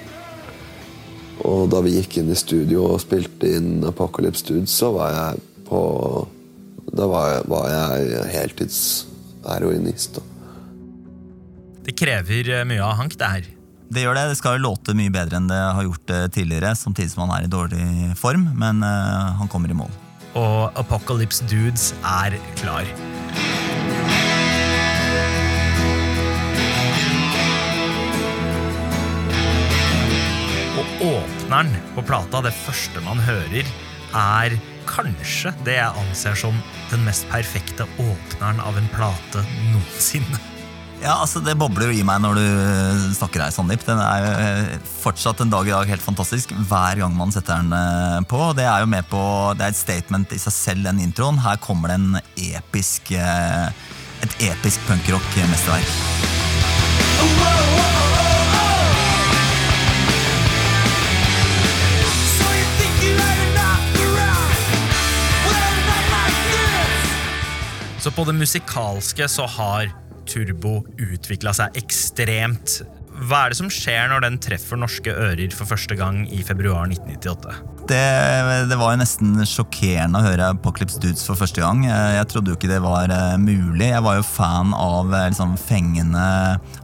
Og 1.49 1.69
da 1.73 1.83
vi 1.85 1.97
gikk 1.97 2.19
inn 2.21 2.33
i 2.33 2.39
studio 2.39 2.89
og 2.93 3.03
spilte 3.03 3.51
inn 3.59 3.85
Apocalypse 3.87 4.47
Dudes, 4.49 4.75
så 4.75 4.91
var 4.95 5.15
jeg 5.15 5.45
på 5.69 5.83
Da 6.89 7.05
var 7.07 7.29
jeg, 7.31 7.45
var 7.53 7.69
jeg 7.69 8.25
heltidsheroinist. 8.33 10.19
Det 11.85 11.95
krever 11.97 12.51
eh, 12.53 12.67
mye 12.69 12.83
av 12.85 12.97
Hank, 12.99 13.15
det 13.21 13.29
her. 13.29 13.47
Det 13.89 14.03
gjør 14.03 14.17
det. 14.17 14.25
Det 14.33 14.41
skal 14.41 14.59
jo 14.59 14.65
låte 14.67 14.97
mye 14.97 15.13
bedre 15.13 15.39
enn 15.39 15.49
det 15.49 15.61
har 15.61 15.87
gjort 15.87 16.13
eh, 16.17 16.27
tidligere, 16.33 16.75
samtidig 16.77 17.13
som 17.13 17.27
han 17.27 17.37
er 17.39 17.47
i 17.47 17.53
dårlig 17.53 18.19
form, 18.19 18.51
men 18.59 18.85
uh, 18.85 19.39
han 19.39 19.53
kommer 19.53 19.73
i 19.73 19.79
mål 19.79 19.93
og 20.39 20.79
Apocalypse 20.79 21.47
Dudes 21.51 21.91
er 22.07 22.37
klar. 22.61 22.87
Og 30.79 31.03
åpneren 31.03 31.73
på 31.97 32.05
plata, 32.07 32.43
det 32.45 32.55
første 32.55 33.03
man 33.07 33.23
hører, 33.27 33.67
er 34.15 34.55
kanskje 34.89 35.53
det 35.67 35.79
jeg 35.81 36.05
anser 36.05 36.39
som 36.39 36.63
den 36.93 37.03
mest 37.07 37.27
perfekte 37.33 37.89
åpneren 37.99 38.63
av 38.63 38.79
en 38.79 38.89
plate 38.95 39.43
noensinne. 39.73 40.58
Ja, 40.99 41.21
altså 41.23 41.39
Det 41.39 41.55
bobler 41.59 41.93
jo 41.93 42.01
i 42.01 42.05
meg 42.07 42.19
når 42.25 42.39
du 42.39 42.45
eh, 42.45 43.03
snakker 43.15 43.45
her, 43.45 43.53
Sandeep. 43.55 43.85
Den 43.87 44.01
er 44.03 44.25
eh, 44.27 44.79
fortsatt 44.99 45.39
en 45.45 45.53
dag 45.53 45.69
i 45.69 45.71
dag 45.71 45.87
helt 45.93 46.03
fantastisk 46.03 46.51
hver 46.67 46.99
gang 46.99 47.15
man 47.15 47.31
setter 47.35 47.63
den 47.63 47.71
eh, 47.73 48.19
på. 48.27 48.41
Det 48.59 48.67
er 48.67 48.83
jo 48.83 48.91
med 48.91 49.07
på, 49.11 49.23
det 49.55 49.69
er 49.69 49.75
et 49.75 49.79
statement 49.79 50.35
i 50.35 50.41
seg 50.43 50.57
selv, 50.57 50.89
den 50.89 50.99
introen. 51.05 51.39
Her 51.45 51.61
kommer 51.63 51.93
det 51.93 52.01
en 52.01 52.19
episk, 52.59 53.13
et 53.15 54.35
episk 54.51 54.83
punkrock-mesterverk. 54.91 55.95
Så 68.03 68.11
på 68.15 68.27
det 68.27 68.35
musikalske 68.39 69.27
så 69.31 69.47
har 69.59 69.91
Turbo 70.29 70.81
utvikla 71.01 71.55
seg 71.57 71.77
ekstremt. 71.81 72.81
Hva 73.27 73.45
er 73.45 73.51
det 73.51 73.59
som 73.59 73.71
skjer 73.73 74.11
når 74.13 74.23
den 74.23 74.37
treffer 74.43 74.79
norske 74.79 75.11
ører 75.11 75.51
for 75.57 75.67
første 75.67 75.97
gang 75.99 76.23
i 76.31 76.45
februar 76.47 76.87
1998? 76.87 77.57
Det, 77.89 78.03
det, 78.69 78.77
var 78.77 78.93
jo 78.93 79.01
nesten 79.01 79.33
sjokkerende 79.49 80.21
å 80.21 80.27
høre 80.27 80.51
Apocalypse 80.53 81.01
Dudes 81.03 81.25
for 81.27 81.41
første 81.41 81.63
gang. 81.65 81.87
Jeg 81.89 82.29
trodde 82.31 82.53
jo 82.53 82.59
ikke 82.59 82.71
det 82.71 82.83
var 82.85 83.11
uh, 83.11 83.35
mulig. 83.41 83.89
Jeg 83.89 84.05
var 84.05 84.19
jo 84.21 84.27
fan 84.29 84.75
av 84.77 85.09
uh, 85.09 85.25
liksom, 85.25 85.57
fengende 85.59 86.27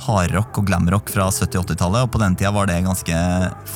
hardrock 0.07 0.59
og 0.59 0.67
glamrock 0.71 1.13
fra 1.13 1.29
70- 1.29 1.61
80-tallet, 1.61 2.09
og 2.09 2.11
på 2.15 2.23
den 2.25 2.39
tida 2.41 2.55
var 2.57 2.71
det 2.71 2.81
ganske 2.89 3.21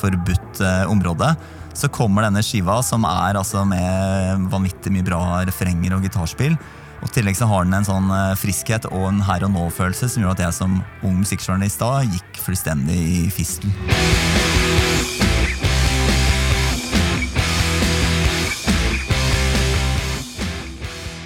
forbudt 0.01 0.63
område. 0.89 1.31
Så 1.77 1.87
kommer 1.93 2.25
denne 2.25 2.43
skiva, 2.43 2.81
som 2.83 3.05
er 3.07 3.37
altså 3.39 3.61
med 3.67 4.49
vanvittig 4.51 4.91
mye 4.91 5.05
bra 5.05 5.21
refrenger 5.47 5.95
og 5.95 6.03
gitarspill. 6.09 6.57
Og 6.99 7.07
I 7.07 7.13
tillegg 7.15 7.37
så 7.39 7.47
har 7.47 7.63
den 7.63 7.77
en 7.77 7.87
sånn 7.87 8.09
eh, 8.11 8.35
friskhet 8.39 8.89
og 8.91 9.05
en 9.07 9.21
her 9.23 9.45
og 9.47 9.53
nå-følelse 9.53 10.09
som 10.11 10.23
gjør 10.23 10.33
at 10.35 10.41
jeg 10.43 10.55
som 10.57 10.79
ung 11.07 11.21
musikkjournalist 11.21 11.79
da 11.79 12.01
gikk 12.03 12.39
fullstendig 12.43 12.99
i 12.99 13.21
fistel. 13.31 13.71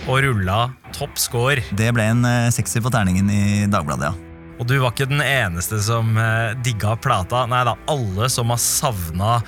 Og 0.04 0.20
rulla 0.28 0.68
topp 0.94 1.18
score. 1.18 1.64
Det 1.74 1.90
ble 1.96 2.06
en 2.12 2.28
uh, 2.28 2.52
sekser 2.54 2.84
på 2.84 2.92
terningen 2.94 3.32
i 3.34 3.44
Dagbladet, 3.72 4.12
ja. 4.12 4.34
Og 4.62 4.68
du 4.70 4.76
var 4.78 4.92
ikke 4.94 5.08
den 5.10 5.24
eneste 5.26 5.80
som 5.82 6.12
uh, 6.20 6.54
digga 6.62 6.94
plata. 7.02 7.48
Nei 7.50 7.64
da, 7.66 7.74
alle 7.90 8.30
som 8.30 8.54
har 8.54 8.62
savna 8.62 9.40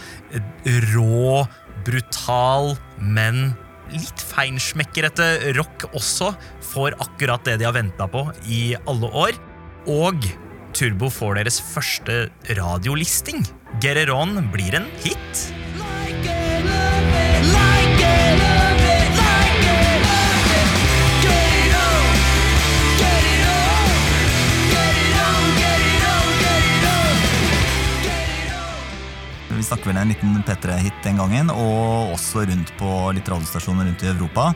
rå, 0.96 1.44
brutal, 1.86 2.74
men 2.98 3.52
litt 3.94 4.24
feinschmeckerete 4.32 5.54
rock 5.58 5.88
også 5.94 6.32
får 6.74 6.98
akkurat 7.04 7.46
det 7.48 7.60
de 7.62 7.68
har 7.68 7.76
venta 7.76 8.08
på 8.10 8.26
i 8.50 8.76
alle 8.86 9.12
år. 9.12 9.38
Og 9.92 10.26
Turbo 10.76 11.12
får 11.14 11.38
deres 11.40 11.62
første 11.64 12.26
radiolisting. 12.58 13.46
Gereron 13.84 14.50
blir 14.52 14.76
en 14.82 14.90
hit. 15.06 15.46
Snakker 29.76 29.92
vel 29.92 29.98
en 30.00 30.08
liten 30.08 30.44
P3-hit 30.48 31.04
den 31.04 31.18
gangen, 31.20 31.50
og 31.52 32.14
også 32.16 32.46
rundt 32.48 32.70
på 32.80 32.92
litt 33.12 33.28
radiostasjoner 33.28 33.90
rundt 33.90 34.04
i 34.06 34.08
Europa. 34.08 34.54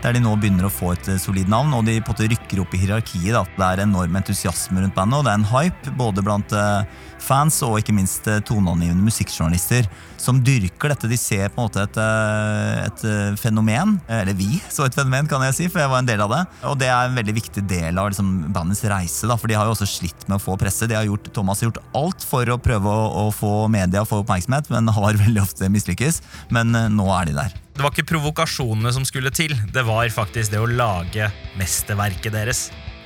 Der 0.00 0.16
de 0.16 0.20
nå 0.24 0.32
begynner 0.40 0.64
å 0.64 0.72
få 0.72 0.94
et 0.94 1.08
eh, 1.12 1.20
solid 1.20 1.50
navn, 1.52 1.74
og 1.76 1.84
de 1.84 1.98
på 2.00 2.08
en 2.08 2.14
måte 2.14 2.28
rykker 2.32 2.62
opp 2.62 2.72
i 2.72 2.80
hierarkiet. 2.80 3.34
Da. 3.36 3.42
Det 3.44 3.66
er 3.66 3.82
enorm 3.84 4.14
entusiasme 4.16 4.80
rundt 4.80 4.96
bandet, 4.96 5.18
og 5.18 5.26
det 5.26 5.34
er 5.34 5.40
en 5.42 5.50
hype 5.50 5.92
både 5.98 6.24
blant 6.24 6.54
eh, 6.56 7.02
fans 7.20 7.58
og 7.66 7.76
ikke 7.82 7.92
minst 7.92 8.24
eh, 8.30 8.40
toneangivende 8.48 9.04
musikkjournalister 9.04 9.90
som 10.20 10.40
dyrker 10.44 10.94
dette. 10.94 11.10
De 11.10 11.20
ser 11.20 11.52
på 11.52 11.60
en 11.60 11.68
måte 11.68 11.84
et, 11.84 12.00
et 12.00 13.04
fenomen, 13.40 13.98
eller 14.08 14.36
vi 14.36 14.58
så 14.72 14.86
et 14.88 14.96
fenomen, 14.96 15.28
kan 15.28 15.44
jeg 15.48 15.58
si, 15.58 15.68
for 15.68 15.84
jeg 15.84 15.92
var 15.92 16.00
en 16.00 16.08
del 16.08 16.24
av 16.24 16.32
det. 16.32 16.42
Og 16.72 16.80
det 16.80 16.88
er 16.88 17.08
en 17.08 17.20
veldig 17.20 17.36
viktig 17.36 17.64
del 17.68 18.00
av 18.00 18.08
liksom, 18.08 18.34
bandets 18.56 18.84
reise, 18.88 19.28
da, 19.28 19.36
for 19.40 19.52
de 19.52 19.56
har 19.60 19.68
jo 19.68 19.76
også 19.76 19.88
slitt 19.88 20.28
med 20.28 20.38
å 20.38 20.44
få 20.44 20.56
presse. 20.60 20.88
De 20.88 20.96
har 20.96 21.08
gjort, 21.08 21.32
Thomas 21.36 21.60
har 21.60 21.70
gjort 21.70 21.82
alt 22.00 22.24
for 22.24 22.52
å 22.52 22.60
prøve 22.60 22.88
å, 22.92 23.08
å 23.26 23.32
få 23.36 23.54
media 23.72 24.04
og 24.04 24.12
få 24.12 24.24
oppmerksomhet, 24.24 24.72
men 24.72 24.92
har 24.96 25.20
veldig 25.26 25.44
ofte 25.44 25.72
mislykkes. 25.72 26.22
Men 26.56 26.72
nå 26.72 27.12
er 27.16 27.28
de 27.28 27.42
der. 27.42 27.60
Det 27.80 27.84
var 27.86 27.94
ikke 27.94 28.10
provokasjonene 28.10 28.90
som 28.92 29.06
skulle 29.08 29.30
til, 29.32 29.54
det 29.72 29.80
var 29.88 30.10
faktisk 30.12 30.52
det 30.52 30.58
å 30.60 30.66
lage 30.68 31.30
mesterverket 31.56 32.34
deres. 32.34 32.58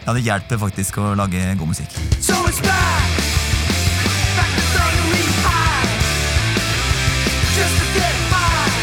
Ja, 0.02 0.10
det 0.16 0.24
hjelper 0.26 0.58
faktisk 0.58 0.98
å 0.98 1.12
lage 1.14 1.38
god 1.60 1.70
musikk. 1.70 1.94
So 2.18 2.34
it's 2.50 2.58
back, 2.58 3.22
back 4.34 4.50
to 4.50 4.64
thundering 4.74 5.30
high, 5.46 5.94
just 7.54 7.78
to 7.78 7.86
get 7.94 8.18
high, 8.34 8.82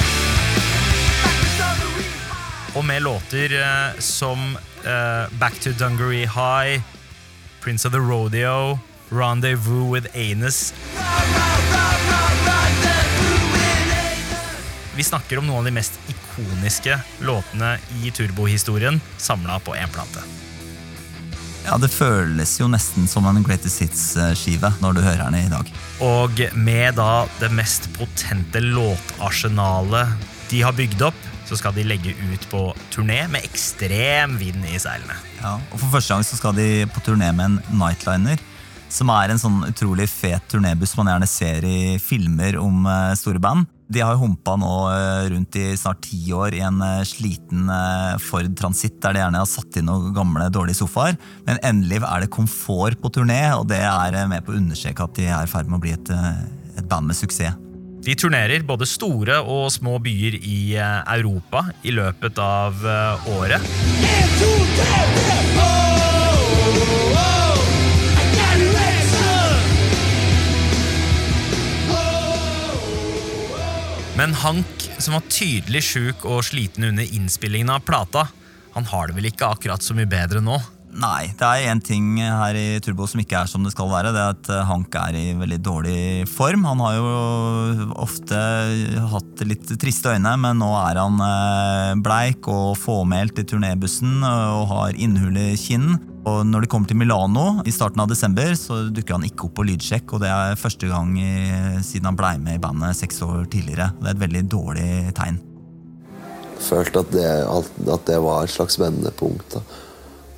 back 1.25 1.43
to 1.43 1.51
thundering 1.59 2.15
high. 2.23 2.79
Og 2.79 2.87
med 2.87 3.03
låter 3.03 3.59
eh, 3.59 3.99
som 3.99 4.55
eh, 4.87 5.27
Back 5.43 5.59
to 5.59 5.75
Dungaree 5.75 6.23
High, 6.23 6.79
Prince 7.59 7.83
of 7.83 7.91
the 7.91 7.99
Rodeo, 7.99 8.79
Rendezvous 9.09 9.91
with 9.91 10.07
Anus 10.15 10.71
Vi 15.01 15.05
snakker 15.05 15.39
om 15.39 15.47
noen 15.47 15.63
av 15.63 15.65
de 15.65 15.71
mest 15.73 15.95
ikoniske 16.11 16.93
låtene 17.25 17.71
i 18.03 18.11
turbohistorien 18.13 18.99
samla 19.17 19.55
på 19.65 19.73
én 19.73 19.89
plate. 19.89 20.21
Ja, 21.65 21.79
Det 21.81 21.89
føles 21.89 22.51
jo 22.59 22.67
nesten 22.69 23.07
som 23.09 23.25
en 23.25 23.41
Greatest 23.41 23.81
Hits-skive 23.81 24.69
når 24.77 24.93
du 24.93 25.01
hører 25.01 25.23
den 25.23 25.39
i 25.39 25.49
dag. 25.49 25.71
Og 26.05 26.43
med 26.53 26.99
da 27.01 27.25
det 27.39 27.49
mest 27.49 27.89
potente 27.97 28.61
låtarsenalet 28.61 30.13
de 30.53 30.61
har 30.61 30.77
bygd 30.77 31.01
opp, 31.09 31.25
så 31.49 31.57
skal 31.57 31.73
de 31.73 31.87
legge 31.89 32.13
ut 32.21 32.45
på 32.53 32.67
turné 32.93 33.23
med 33.33 33.41
ekstrem 33.41 34.37
vind 34.37 34.69
i 34.69 34.77
seilene. 34.77 35.17
Ja, 35.41 35.57
og 35.71 35.79
For 35.81 35.97
første 35.97 36.13
gang 36.13 36.29
så 36.29 36.37
skal 36.37 36.53
de 36.61 36.69
på 36.93 37.01
turné 37.09 37.33
med 37.33 37.47
en 37.55 37.81
Nightliner. 37.81 38.37
Som 38.91 39.09
er 39.13 39.31
en 39.31 39.39
sånn 39.39 39.61
utrolig 39.69 40.09
fet 40.11 40.49
turnébuss 40.51 40.97
man 40.99 41.07
gjerne 41.13 41.27
ser 41.29 41.63
i 41.63 41.95
filmer 42.03 42.57
om 42.59 42.83
eh, 42.83 43.13
store 43.15 43.39
band. 43.39 43.69
De 43.91 44.01
har 44.03 44.19
humpa 44.19 44.57
nå 44.59 44.71
eh, 44.91 45.29
rundt 45.31 45.55
i 45.59 45.69
snart 45.79 46.03
ti 46.03 46.19
år 46.35 46.57
i 46.57 46.61
en 46.67 46.81
eh, 46.83 46.99
sliten 47.07 47.71
Ford 48.23 48.51
Transit, 48.59 48.97
der 49.03 49.15
de 49.15 49.23
gjerne 49.23 49.43
har 49.43 49.47
satt 49.47 49.79
inn 49.79 49.87
noen 49.87 50.11
gamle, 50.15 50.49
dårlige 50.51 50.81
sofaer. 50.81 51.15
Men 51.47 51.61
endelig 51.63 52.01
er 52.03 52.25
det 52.25 52.33
komfort 52.35 52.99
på 52.99 53.13
turné, 53.15 53.39
og 53.55 53.69
det 53.71 53.79
er 53.79 54.19
med 54.27 54.43
på 54.43 54.51
å 54.51 54.59
understreke 54.59 55.07
at 55.07 55.15
de 55.15 55.29
er 55.31 55.47
i 55.47 55.51
ferd 55.51 55.71
med 55.71 55.79
å 55.79 55.83
bli 55.85 55.95
et, 55.95 56.11
et 56.75 56.87
band 56.91 57.07
med 57.07 57.19
suksess. 57.19 57.55
De 58.01 58.15
turnerer 58.17 58.63
både 58.65 58.87
store 58.89 59.37
og 59.45 59.67
små 59.71 59.99
byer 60.01 60.39
i 60.41 60.73
Europa 60.73 61.67
i 61.85 61.93
løpet 61.93 62.41
av 62.41 62.81
året. 63.37 63.71
1, 64.01 64.35
2, 64.41 64.51
3, 64.81 65.05
3. 65.21 65.40
Men 74.21 74.35
Hank, 74.37 74.83
som 75.01 75.15
var 75.15 75.23
tydelig 75.33 75.79
sjuk 75.81 76.27
og 76.29 76.43
sliten 76.45 76.85
under 76.91 77.07
innspillingen 77.17 77.71
av 77.73 77.81
plata, 77.81 78.27
han 78.75 78.85
har 78.85 79.09
det 79.09 79.15
vel 79.17 79.31
ikke 79.31 79.47
akkurat 79.49 79.81
så 79.81 79.95
mye 79.97 80.05
bedre 80.05 80.43
nå. 80.45 80.59
Nei, 81.01 81.31
det 81.39 81.47
er 81.47 81.71
én 81.71 81.81
ting 81.81 82.19
her 82.19 82.53
i 82.59 82.77
Turbo 82.85 83.07
som 83.09 83.23
ikke 83.23 83.39
er 83.39 83.49
som 83.49 83.65
det 83.65 83.71
skal 83.73 83.89
være. 83.89 84.11
Det 84.13 84.21
er 84.21 84.35
at 84.35 84.51
eh, 84.53 84.67
Hank 84.69 84.93
er 84.99 85.17
i 85.17 85.25
veldig 85.39 85.57
dårlig 85.65 86.03
form. 86.29 86.67
Han 86.69 86.83
har 86.85 86.99
jo 86.99 87.89
ofte 88.03 88.43
hatt 89.15 89.41
litt 89.47 89.73
triste 89.81 90.13
øyne, 90.13 90.35
men 90.43 90.61
nå 90.61 90.69
er 90.83 91.01
han 91.01 91.17
eh, 91.25 91.97
bleik 92.05 92.45
og 92.51 92.75
fåmælt 92.77 93.41
i 93.41 93.47
turnébussen 93.49 94.21
og 94.21 94.69
har 94.75 95.01
innhull 95.01 95.41
i 95.47 95.55
kinn. 95.57 95.95
Og 96.29 96.43
når 96.45 96.63
det 96.63 96.69
kommer 96.69 96.89
til 96.89 96.99
Milano 97.01 97.63
i 97.65 97.73
starten 97.73 98.01
av 98.03 98.09
desember, 98.11 98.53
så 98.57 98.83
dukker 98.93 99.17
han 99.17 99.25
ikke 99.25 99.47
opp 99.47 99.55
på 99.57 99.65
lydsjekk. 99.65 100.13
Og 100.13 100.21
det 100.21 100.29
er 100.29 100.59
første 100.59 100.89
gang 100.89 101.15
siden 101.85 102.11
han 102.11 102.19
blei 102.19 102.35
med 102.41 102.59
i 102.59 102.61
bandet 102.61 102.99
seks 102.99 103.23
år 103.25 103.47
tidligere. 103.49 103.89
Det 103.97 104.11
er 104.11 104.17
et 104.17 104.25
veldig 104.25 104.43
dårlig 104.51 104.89
tegn. 105.17 105.41
følte 106.61 107.01
at 107.01 107.11
det, 107.15 107.31
at 107.89 108.05
det 108.05 108.19
var 108.21 108.43
et 108.43 108.53
slags 108.53 108.77
vendepunkt. 108.79 109.57
Da. 109.57 109.63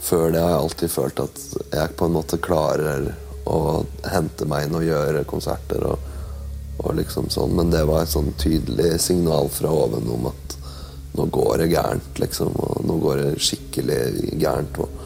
Før 0.04 0.32
det 0.32 0.40
har 0.40 0.54
jeg 0.54 0.62
alltid 0.62 0.92
følt 0.92 1.20
at 1.20 1.44
jeg 1.76 1.98
på 2.00 2.08
en 2.08 2.16
måte 2.16 2.40
klarer 2.40 3.12
å 3.44 3.84
hente 4.08 4.48
meg 4.48 4.68
inn 4.68 4.80
og 4.80 4.88
gjøre 4.88 5.28
konserter. 5.28 5.84
Og, 5.84 6.10
og 6.80 6.96
liksom 6.96 7.28
sånn. 7.32 7.58
Men 7.60 7.76
det 7.76 7.84
var 7.92 8.06
et 8.06 8.16
sånn 8.16 8.32
tydelig 8.40 9.02
signal 9.04 9.52
fra 9.52 9.72
oven 9.84 10.08
om 10.16 10.32
at 10.32 10.60
nå 11.14 11.28
går 11.28 11.58
det 11.62 11.74
gærent. 11.76 12.20
liksom, 12.24 12.56
og 12.56 12.86
Nå 12.88 13.02
går 13.04 13.20
det 13.20 13.32
skikkelig 13.44 14.38
gærent. 14.40 14.80
Og, 14.80 15.03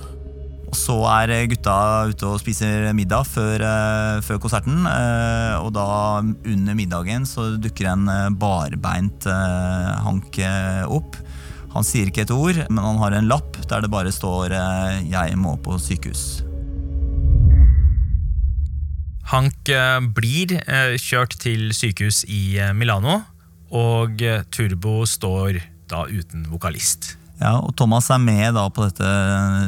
Og 0.67 0.75
så 0.75 0.95
er 1.07 1.47
gutta 1.47 1.75
ute 2.11 2.27
og 2.27 2.41
spiser 2.41 2.89
middag 2.95 3.27
før, 3.29 3.63
eh, 3.63 4.21
før 4.25 4.39
konserten. 4.43 4.83
eh, 4.85 5.55
og 5.61 5.71
da 5.73 6.19
under 6.19 6.75
middagen 6.75 7.25
så 7.25 7.55
dukker 7.57 7.87
en 7.93 8.07
eh, 8.07 8.29
barbeint 8.29 9.23
Hank 10.03 10.39
opp. 10.87 11.15
Han 11.73 11.83
sier 11.83 12.07
ikke 12.07 12.25
et 12.25 12.31
ord, 12.31 12.59
men 12.69 12.83
han 12.83 12.97
har 12.97 13.13
en 13.13 13.27
lapp 13.27 13.55
der 13.69 13.81
det 13.81 13.91
bare 13.91 14.11
står 14.11 14.49
'Jeg 15.03 15.37
må 15.37 15.57
på 15.61 15.77
sykehus'. 15.77 16.43
Hank 19.27 19.67
blir 20.15 20.47
kjørt 20.97 21.37
til 21.37 21.73
sykehus 21.73 22.23
i 22.27 22.59
Milano, 22.73 23.21
og 23.71 24.17
Turbo 24.49 25.05
står 25.05 25.59
da 25.89 26.05
uten 26.07 26.47
vokalist. 26.49 27.17
Ja, 27.37 27.59
og 27.61 27.75
Thomas 27.77 28.07
er 28.09 28.21
med 28.21 28.55
da 28.57 28.63
på 28.73 28.87
dette 28.87 29.09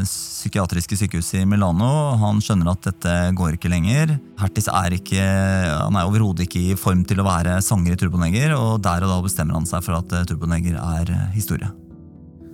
psykiatriske 0.02 0.98
sykehuset 0.98 1.44
i 1.44 1.48
Milano. 1.50 1.90
Han 2.18 2.42
skjønner 2.42 2.72
at 2.72 2.88
dette 2.88 3.16
går 3.38 3.58
ikke 3.58 3.70
lenger. 3.70 4.16
Hertis 4.40 4.70
er 4.74 4.96
ikke, 4.98 5.22
han 5.22 6.00
er 6.00 6.10
overhodet 6.10 6.48
ikke 6.48 6.64
i 6.72 6.78
form 6.80 7.04
til 7.06 7.22
å 7.22 7.28
være 7.28 7.60
sanger 7.66 7.94
i 7.94 8.00
Turboneger, 8.00 8.56
og 8.58 8.80
der 8.86 9.06
og 9.06 9.14
da 9.14 9.20
bestemmer 9.26 9.60
han 9.60 9.70
seg 9.70 9.86
for 9.86 10.00
at 10.00 10.16
eh, 10.18 10.26
Turboneger 10.30 10.80
er 10.82 11.14
eh, 11.14 11.28
historie. 11.36 11.70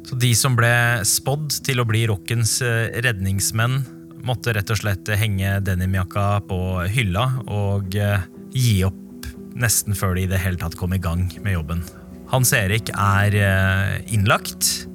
Så 0.05 0.17
de 0.21 0.33
som 0.37 0.57
ble 0.57 0.73
spådd 1.07 1.61
til 1.65 1.79
å 1.81 1.87
bli 1.87 2.03
rockens 2.11 2.59
eh, 2.65 2.91
redningsmenn, 3.05 3.79
måtte 4.25 4.55
rett 4.57 4.71
og 4.73 4.79
slett 4.81 5.09
henge 5.15 5.59
denimjakka 5.63 6.25
på 6.49 6.59
hylla 6.91 7.27
og 7.45 7.95
eh, 7.95 8.25
gi 8.51 8.79
opp 8.87 9.29
nesten 9.55 9.95
før 9.95 10.17
de 10.17 10.25
i 10.25 10.31
det 10.33 10.41
hele 10.43 10.59
tatt 10.59 10.75
kom 10.75 10.93
i 10.93 10.99
gang 10.99 11.23
med 11.45 11.55
jobben. 11.55 11.85
Hans 12.33 12.51
Erik 12.57 12.91
er 12.91 13.37
eh, 13.39 13.95
innlagt. 14.11 14.89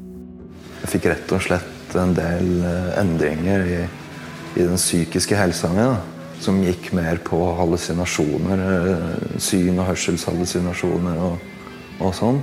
Jeg 0.80 0.92
fikk 0.94 1.10
rett 1.10 1.34
og 1.36 1.42
slett 1.44 1.96
en 1.98 2.14
del 2.16 2.62
eh, 2.64 2.88
endringer 3.00 3.66
i, 3.66 3.80
i 4.56 4.64
den 4.64 4.78
psykiske 4.80 5.36
helsa 5.38 5.70
mi. 5.74 5.84
Som 6.40 6.62
gikk 6.64 6.90
mer 6.96 7.20
på 7.24 7.38
hallusinasjoner, 7.58 8.62
eh, 8.78 9.36
syn- 9.42 9.78
og 9.78 9.90
hørselshallusinasjoner 9.90 11.20
og, 11.26 11.44
og 12.00 12.14
sånn. 12.16 12.40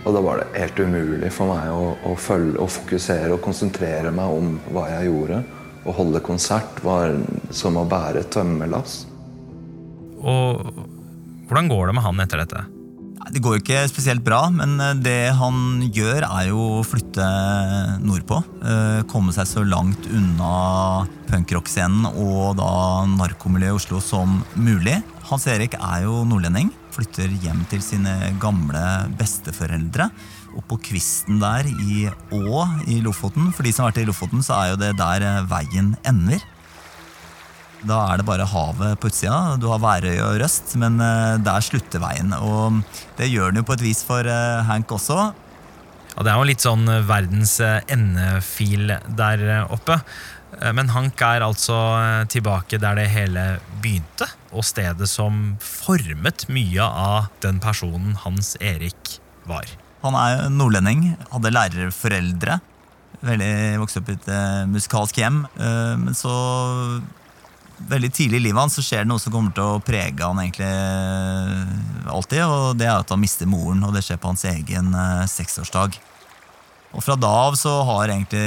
Og 0.00 0.16
da 0.16 0.22
var 0.24 0.40
det 0.40 0.60
helt 0.62 0.78
umulig 0.80 1.32
for 1.34 1.50
meg 1.50 1.68
å, 1.74 1.90
å, 2.08 2.14
følge, 2.16 2.56
å 2.62 2.68
fokusere 2.70 3.34
og 3.34 3.42
konsentrere 3.44 4.12
meg 4.14 4.36
om 4.38 4.54
hva 4.70 4.86
jeg 4.94 5.10
gjorde. 5.10 5.42
Å 5.84 5.96
holde 5.96 6.22
konsert 6.24 6.80
var 6.84 7.18
som 7.52 7.76
å 7.80 7.86
bære 7.88 8.24
tømmelass. 8.32 9.02
Og 10.20 10.62
hvordan 11.48 11.68
går 11.72 11.90
det 11.90 11.96
med 11.96 12.06
han 12.06 12.22
etter 12.22 12.44
dette? 12.44 12.64
Det 13.30 13.38
går 13.42 13.56
jo 13.56 13.60
ikke 13.62 13.82
spesielt 13.90 14.24
bra, 14.26 14.40
men 14.50 14.74
eh, 14.82 14.96
det 14.98 15.18
han 15.38 15.84
gjør 15.94 16.24
er 16.26 16.48
jo 16.48 16.64
å 16.80 16.84
flytte 16.86 17.26
nordpå. 18.02 18.40
Eh, 18.66 19.02
Komme 19.10 19.34
seg 19.34 19.46
så 19.46 19.62
langt 19.66 20.08
unna 20.10 21.06
punkrock-scenen 21.30 22.08
og 22.10 22.58
da 22.58 22.72
narkomiljøet 23.12 23.70
i 23.70 23.78
Oslo 23.78 24.02
som 24.02 24.40
mulig. 24.58 24.98
Hans 25.30 25.46
Erik 25.50 25.76
er 25.78 26.08
jo 26.08 26.24
nordlending. 26.26 26.72
Flytter 26.90 27.30
hjem 27.44 27.62
til 27.70 27.82
sine 27.86 28.16
gamle 28.42 28.82
besteforeldre. 29.20 30.10
Og 30.58 30.64
på 30.66 30.80
kvisten 30.90 31.38
der 31.38 31.68
i 31.70 32.08
Å 32.34 32.64
i 32.90 32.98
Lofoten. 33.04 33.52
For 33.54 33.62
de 33.62 33.70
som 33.74 33.86
har 33.86 33.92
vært 33.92 34.02
i 34.02 34.08
Lofoten, 34.08 34.42
så 34.42 34.58
er 34.58 34.72
jo 34.72 34.80
det 34.82 34.96
der 34.98 35.26
eh, 35.28 35.44
veien 35.50 35.94
ender. 36.02 36.42
Da 37.88 38.00
er 38.12 38.20
det 38.20 38.26
bare 38.28 38.48
havet 38.48 38.98
på 39.00 39.08
utsida. 39.08 39.56
Du 39.60 39.70
har 39.70 39.80
Værøy 39.80 40.18
og 40.20 40.40
Røst, 40.42 40.74
men 40.80 41.00
eh, 41.00 41.38
der 41.40 41.64
slutter 41.64 42.02
veien. 42.02 42.34
Og 42.36 42.82
det 43.16 43.30
gjør 43.30 43.52
den 43.52 43.62
jo 43.62 43.68
på 43.68 43.76
et 43.78 43.84
vis 43.86 44.02
for 44.04 44.26
eh, 44.28 44.64
Hank 44.68 44.92
også. 44.92 45.30
Ja, 46.10 46.26
det 46.26 46.32
er 46.32 46.36
jo 46.36 46.48
litt 46.50 46.64
sånn 46.64 46.84
eh, 46.90 47.06
verdens 47.08 47.56
endefil 47.62 48.92
der 49.16 49.46
oppe. 49.72 50.00
Men 50.74 50.90
Hank 50.90 51.20
er 51.22 51.44
altså 51.46 51.76
tilbake 52.28 52.80
der 52.82 52.96
det 52.98 53.06
hele 53.12 53.44
begynte, 53.80 54.26
og 54.50 54.64
stedet 54.66 55.06
som 55.08 55.54
formet 55.62 56.48
mye 56.50 56.82
av 56.82 57.28
den 57.40 57.60
personen 57.62 58.16
Hans 58.24 58.56
Erik 58.58 59.14
var. 59.46 59.70
Han 60.02 60.18
er 60.18 60.50
nordlending, 60.50 61.12
hadde 61.30 61.54
lærerforeldre. 61.54 62.58
Veldig 63.22 63.54
Vokste 63.78 64.02
opp 64.02 64.10
i 64.10 64.18
et 64.18 64.28
musikalsk 64.74 65.22
hjem. 65.22 65.44
Men 65.54 66.18
så 66.18 66.34
veldig 67.90 68.10
tidlig 68.14 68.40
i 68.40 68.44
livet 68.48 68.60
hans 68.62 68.76
så 68.78 68.84
skjer 68.84 69.04
det 69.04 69.10
noe 69.10 69.22
som 69.22 69.34
kommer 69.34 69.54
til 69.56 69.66
å 69.66 69.82
prege 69.84 70.26
han 70.26 70.40
egentlig 70.42 70.68
eh, 70.68 72.12
alltid. 72.14 72.44
Og 72.44 72.78
det 72.78 72.88
er 72.88 72.96
at 72.98 73.10
han 73.12 73.22
mister 73.22 73.50
moren, 73.50 73.82
og 73.86 73.96
det 73.96 74.04
skjer 74.06 74.20
på 74.20 74.32
hans 74.32 74.46
egen 74.50 74.94
eh, 74.94 75.26
seksårsdag. 75.30 75.98
Og 76.90 77.04
fra 77.06 77.14
da 77.14 77.30
av 77.44 77.54
så 77.54 77.70
har 77.86 78.10
egentlig 78.10 78.42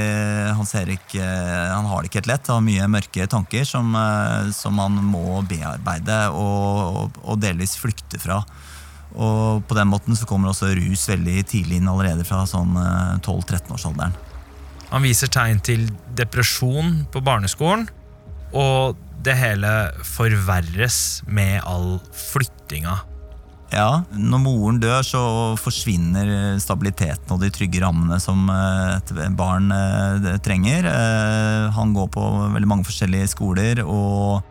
Hans 0.57 0.73
Erik 0.75 1.13
eh, 1.15 1.69
Han 1.71 1.85
har 1.87 2.01
det 2.01 2.09
ikke 2.09 2.19
helt 2.19 2.31
lett. 2.33 2.49
Han 2.51 2.59
har 2.59 2.65
mye 2.65 2.89
mørke 2.97 3.27
tanker 3.31 3.63
som, 3.67 3.95
som 4.51 4.81
han 4.83 4.99
må 4.99 5.39
bearbeide 5.47 6.25
og, 6.35 7.15
og, 7.23 7.37
delvis 7.39 7.77
flykte 7.79 8.19
fra. 8.19 8.41
Og 9.13 9.63
på 9.69 9.77
den 9.77 9.89
måten 9.91 10.17
så 10.17 10.25
kommer 10.29 10.49
også 10.49 10.71
rus 10.73 11.05
veldig 11.09 11.43
tidlig 11.49 11.79
inn 11.79 11.89
allerede 11.89 12.25
fra 12.25 12.43
sånn 12.49 12.73
eh, 12.79 13.19
12-13-årsalderen. 13.21 14.15
Han 14.93 15.05
viser 15.05 15.29
tegn 15.33 15.61
til 15.65 15.87
depresjon 16.17 17.03
på 17.13 17.21
barneskolen, 17.25 17.87
og 18.53 18.99
det 19.23 19.35
hele 19.39 19.71
forverres 20.05 21.23
med 21.27 21.61
all 21.65 21.97
flyttinga. 22.11 22.99
Ja, 23.73 24.03
Når 24.13 24.41
moren 24.43 24.79
dør, 24.81 25.01
så 25.01 25.21
forsvinner 25.57 26.59
stabiliteten 26.61 27.33
og 27.33 27.41
de 27.41 27.49
trygge 27.53 27.81
rammene 27.81 28.19
som 28.21 28.45
eh, 28.53 28.99
et 28.99 29.13
barn 29.37 29.71
eh, 29.73 30.35
trenger. 30.45 30.85
Eh, 30.85 31.71
Han 31.73 31.95
går 31.95 32.11
på 32.13 32.25
veldig 32.53 32.69
mange 32.69 32.85
forskjellige 32.85 33.31
skoler, 33.33 33.83
og 33.85 34.43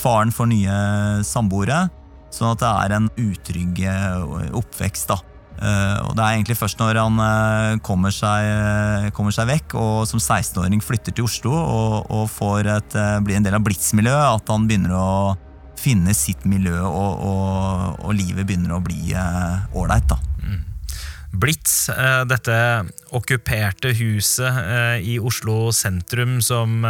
faren 0.00 0.30
får 0.32 0.46
nye 0.48 0.74
samboere. 1.28 1.90
Sånn 2.32 2.54
at 2.54 2.62
det 2.62 2.68
er 2.70 2.92
en 2.96 3.08
utrygg 3.20 3.82
oppvekst. 4.56 5.10
da. 5.10 5.18
Eh, 5.58 5.98
Og 6.06 6.14
Det 6.16 6.22
er 6.22 6.36
egentlig 6.36 6.58
først 6.58 6.78
når 6.78 7.00
han 7.02 7.18
eh, 7.24 7.78
kommer 7.82 8.14
seg, 8.14 8.46
eh, 8.46 9.10
kommer 9.14 9.34
seg 9.34 9.48
vekk 9.50 9.74
og 9.78 10.06
som 10.10 10.20
16-åring 10.22 10.82
flytter 10.84 11.14
til 11.16 11.26
Oslo 11.26 11.54
og, 11.54 12.06
og 12.14 12.66
et, 12.68 12.96
blir 13.24 13.38
en 13.38 13.46
del 13.46 13.56
av 13.56 13.64
Blitz-miljøet, 13.66 14.38
at 14.38 14.52
han 14.52 14.66
begynner 14.68 14.94
å 14.94 15.10
finne 15.78 16.14
sitt 16.14 16.44
miljø, 16.48 16.78
og, 16.82 17.22
og, 17.22 18.00
og 18.02 18.14
livet 18.18 18.46
begynner 18.46 18.74
å 18.74 18.82
bli 18.82 19.14
ålreit. 19.78 20.14
Mm. 20.42 20.64
Blitz, 21.38 21.86
dette 22.26 22.56
okkuperte 23.14 23.92
huset 23.94 24.58
i 25.06 25.18
Oslo 25.22 25.70
sentrum 25.76 26.40
som 26.42 26.82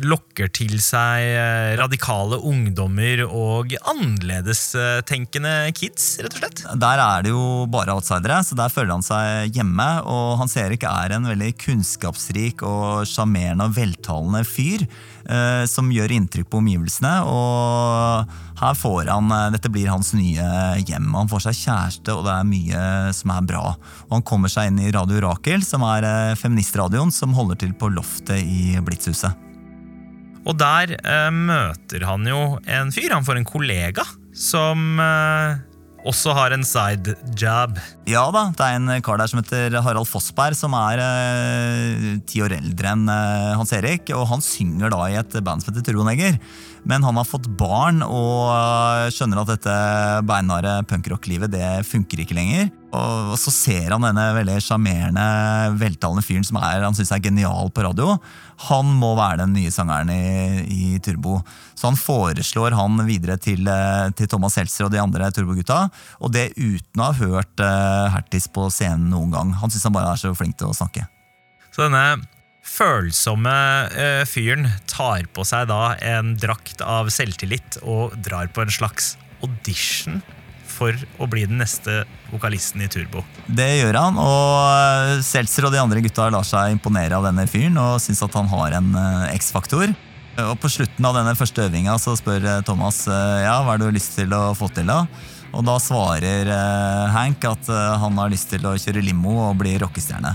lokker 0.00 0.48
til 0.54 0.78
seg 0.82 1.26
eh, 1.36 1.72
radikale 1.80 2.38
ungdommer 2.48 3.24
og 3.26 3.74
annerledestenkende 3.92 5.72
kids, 5.76 6.16
rett 6.22 6.36
og 6.36 6.42
slett. 6.42 6.64
Der 6.80 7.02
er 7.04 7.26
det 7.26 7.34
jo 7.34 7.66
bare 7.72 7.96
outsidere, 7.96 8.40
så 8.46 8.58
der 8.58 8.72
føler 8.72 8.94
han 8.96 9.06
seg 9.06 9.56
hjemme. 9.56 9.88
Og 10.08 10.38
Hans 10.40 10.56
Erik 10.60 10.86
er 10.88 11.16
en 11.16 11.28
veldig 11.28 11.52
kunnskapsrik 11.60 12.64
og 12.66 13.08
sjarmerende 13.10 13.68
og 13.68 13.76
veltalende 13.76 14.44
fyr. 14.48 14.86
Eh, 15.22 15.64
som 15.70 15.90
gjør 15.94 16.10
inntrykk 16.16 16.48
på 16.50 16.58
omgivelsene. 16.58 17.12
Og 17.30 18.32
her 18.62 18.78
får 18.78 19.10
han 19.12 19.30
eh, 19.30 19.50
Dette 19.54 19.70
blir 19.72 19.92
hans 19.92 20.12
nye 20.18 20.48
hjem. 20.82 21.12
Han 21.14 21.30
får 21.30 21.46
seg 21.46 21.60
kjæreste, 21.60 22.16
og 22.16 22.26
det 22.26 22.34
er 22.34 22.48
mye 22.48 22.82
som 23.16 23.34
er 23.36 23.46
bra. 23.52 23.64
Og 24.08 24.18
han 24.18 24.26
kommer 24.26 24.52
seg 24.52 24.72
inn 24.72 24.82
i 24.82 24.92
Radio 24.94 25.22
Rakel, 25.28 25.64
som 25.66 25.86
er 25.86 26.08
eh, 26.08 26.34
feministradioen 26.40 27.14
som 27.14 27.36
holder 27.38 27.62
til 27.62 27.76
på 27.78 27.92
loftet 27.94 28.42
i 28.42 28.76
Blitzhuset. 28.82 29.51
Og 30.42 30.56
der 30.58 30.96
eh, 30.98 31.28
møter 31.34 32.06
han 32.08 32.26
jo 32.26 32.40
en 32.66 32.90
fyr, 32.94 33.12
han 33.14 33.26
får 33.26 33.38
en 33.38 33.46
kollega, 33.46 34.04
som 34.34 34.98
eh, 35.02 35.60
også 36.08 36.34
har 36.34 36.54
en 36.54 36.64
side 36.66 37.14
job. 37.38 37.78
Ja 38.10 38.24
da, 38.34 38.48
det 38.58 38.66
er 38.66 38.80
en 38.80 39.04
kar 39.06 39.20
der 39.20 39.30
som 39.30 39.38
heter 39.42 39.78
Harald 39.84 40.10
Fossberg, 40.10 40.58
som 40.58 40.74
er 40.78 41.02
eh, 41.04 42.08
ti 42.26 42.42
år 42.42 42.56
eldre 42.58 42.94
enn 42.96 43.06
eh, 43.12 43.52
Hans 43.58 43.74
Erik. 43.76 44.10
Og 44.16 44.26
han 44.32 44.42
synger 44.44 44.92
da 44.92 45.04
i 45.06 45.18
et 45.20 45.38
band 45.46 45.62
som 45.62 45.72
heter 45.72 45.86
Turboneger. 45.92 46.40
Men 46.88 47.04
han 47.06 47.16
har 47.16 47.26
fått 47.26 47.46
barn 47.58 48.02
og 48.02 48.50
eh, 48.50 49.08
skjønner 49.14 49.42
at 49.42 49.52
dette 49.52 49.74
beinharde 50.26 50.80
punkrock-livet 50.90 51.52
det 51.52 51.66
funker 51.86 52.24
ikke 52.24 52.34
lenger. 52.34 52.72
Og, 52.92 53.36
så 53.40 53.52
ser 53.54 53.94
han 53.94 54.02
denne 54.04 54.24
veldig 54.36 54.58
sjarmerende, 54.60 55.26
veltalende 55.80 56.24
fyren 56.26 56.44
som 56.44 56.58
er, 56.60 56.82
han 56.82 56.96
synes 56.98 57.14
er 57.14 57.22
genial 57.22 57.70
på 57.72 57.86
radio. 57.86 58.16
Han 58.66 58.90
må 58.98 59.14
være 59.18 59.44
den 59.44 59.54
nye 59.56 59.70
sangeren 59.74 60.10
i, 60.12 60.66
i 60.66 60.98
Turbo. 61.02 61.38
Så 61.78 61.88
han 61.88 61.98
foreslår 61.98 62.74
han 62.78 62.98
videre 63.06 63.38
til, 63.40 63.62
eh, 63.70 64.10
til 64.18 64.30
Thomas 64.30 64.58
Seltzer 64.58 64.88
og 64.88 64.92
de 64.94 65.00
andre 65.02 65.30
Turbo-gutta. 65.34 65.86
Og 66.18 66.34
det 66.34 66.50
uten 66.58 66.98
å 66.98 67.12
ha 67.12 67.18
hørt 67.22 67.62
uh, 67.62 68.10
Hertis 68.12 68.50
på 68.50 68.66
scenen 68.74 69.08
noen 69.14 69.32
gang. 69.34 69.54
Han 69.62 69.70
syns 69.70 69.86
han 69.86 69.94
bare 69.94 70.12
er 70.16 70.20
så 70.20 70.34
flink 70.36 70.58
til 70.58 70.70
å 70.70 70.76
snakke. 70.76 71.06
Så 71.72 71.86
denne 71.86 72.20
følsomme 72.62 73.52
eh, 73.90 74.22
fyren 74.28 74.68
tar 74.90 75.26
på 75.34 75.44
seg 75.46 75.66
da 75.70 75.94
en 75.98 76.36
drakt 76.38 76.82
av 76.84 77.10
selvtillit 77.12 77.80
og 77.82 78.14
drar 78.22 78.50
på 78.54 78.62
en 78.62 78.72
slags 78.72 79.16
audition 79.42 80.22
for 80.72 80.96
å 81.20 81.26
bli 81.28 81.44
den 81.44 81.60
neste 81.60 82.02
vokalisten 82.30 82.80
i 82.82 82.88
Turbo. 82.90 83.24
Det 83.46 83.68
gjør 83.82 83.98
han, 83.98 84.20
og 84.20 84.54
eh, 84.62 85.18
Seltzer 85.26 85.66
og 85.68 85.74
de 85.74 85.82
andre 85.82 86.04
gutta 86.04 86.30
lar 86.32 86.46
seg 86.46 86.76
imponere 86.76 87.18
av 87.18 87.26
denne 87.28 87.48
fyren 87.50 87.76
og 87.82 87.98
syns 88.02 88.22
at 88.24 88.38
han 88.38 88.50
har 88.52 88.78
en 88.78 88.94
eh, 88.94 89.34
X-faktor. 89.36 89.92
Og 90.32 90.54
På 90.62 90.70
slutten 90.72 91.04
av 91.04 91.18
denne 91.18 91.34
første 91.36 91.66
øvinga 91.66 91.98
så 92.00 92.14
spør 92.16 92.46
Thomas 92.64 93.02
ja, 93.04 93.58
hva 93.60 93.74
har 93.74 93.82
du 93.82 93.90
lyst 93.92 94.14
til 94.16 94.32
å 94.32 94.54
få 94.56 94.70
til. 94.72 94.88
da? 94.88 95.02
Og 95.52 95.60
da 95.68 95.74
svarer 95.76 96.48
Hank 97.12 97.44
at 97.44 97.68
han 97.68 98.16
har 98.16 98.32
lyst 98.32 98.48
til 98.48 98.64
å 98.64 98.72
kjøre 98.80 99.04
limo 99.04 99.34
og 99.50 99.60
bli 99.60 99.74
rockestjerne. 99.82 100.32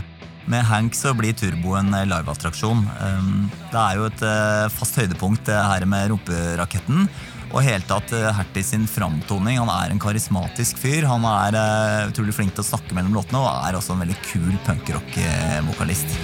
Med 0.47 0.63
Hank 0.63 0.95
så 0.95 1.11
blir 1.11 1.35
Turbo 1.35 1.73
en 1.75 1.91
eh, 1.93 2.05
liveattraksjon. 2.07 2.85
Um, 3.03 3.49
Det 3.67 3.79
er 3.81 3.97
jo 3.99 4.05
et 4.07 4.21
eh, 4.23 4.67
fast 4.71 4.95
høydepunkt, 4.95 5.43
det 5.49 5.57
her 5.59 5.83
med 5.83 6.13
rumperaketten. 6.13 7.09
Og 7.51 7.63
helt 7.65 7.87
tatt 7.89 8.13
eh, 8.15 8.29
Hertie 8.31 8.63
sin 8.63 8.87
framtoning. 8.87 9.59
Han 9.59 9.71
er 9.73 9.91
en 9.91 9.99
karismatisk 9.99 10.79
fyr. 10.79 11.03
Han 11.11 11.27
er 11.27 11.57
eh, 11.59 12.07
utrolig 12.13 12.35
flink 12.37 12.55
til 12.55 12.63
å 12.63 12.69
snakke 12.69 12.95
mellom 12.95 13.19
låtene 13.19 13.43
og 13.43 13.49
er 13.51 13.75
også 13.75 13.97
en 13.97 14.05
veldig 14.05 14.17
kul 14.23 14.55
punkrock-vokalist. 14.69 16.15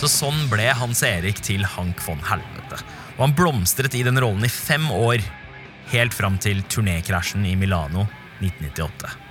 Så 0.00 0.08
sånn 0.16 0.46
ble 0.48 0.72
Hans 0.80 1.04
Erik 1.04 1.44
til 1.44 1.64
Hank 1.76 2.00
von 2.08 2.24
Helvete. 2.24 2.80
Og 3.18 3.28
han 3.28 3.36
blomstret 3.36 3.94
i 3.96 4.02
den 4.04 4.16
rollen 4.20 4.48
i 4.48 4.52
fem 4.52 4.88
år, 4.92 5.20
helt 5.92 6.14
fram 6.14 6.38
til 6.38 6.62
turnékrasjen 6.70 7.44
i 7.46 7.56
Milano 7.56 8.06
1998. 8.40 9.24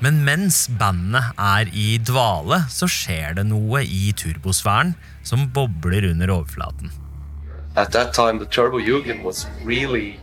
Men 0.00 0.22
mens 0.24 0.62
bandet 0.80 1.36
er 1.36 1.68
i 1.76 1.98
dvale, 2.00 2.62
så 2.72 2.88
skjer 2.88 3.36
det 3.36 3.44
noe 3.50 3.82
i 3.84 4.14
turbosfæren 4.16 4.94
som 5.22 5.50
bobler 5.52 6.08
under 6.10 6.32
overflaten. 6.32 6.92
At 7.76 7.92
that 7.92 8.14
time, 8.14 8.38
the 8.38 8.46
Turbo 8.46 8.78
Jugend 8.78 9.22
was 9.22 9.46
really, 9.64 10.18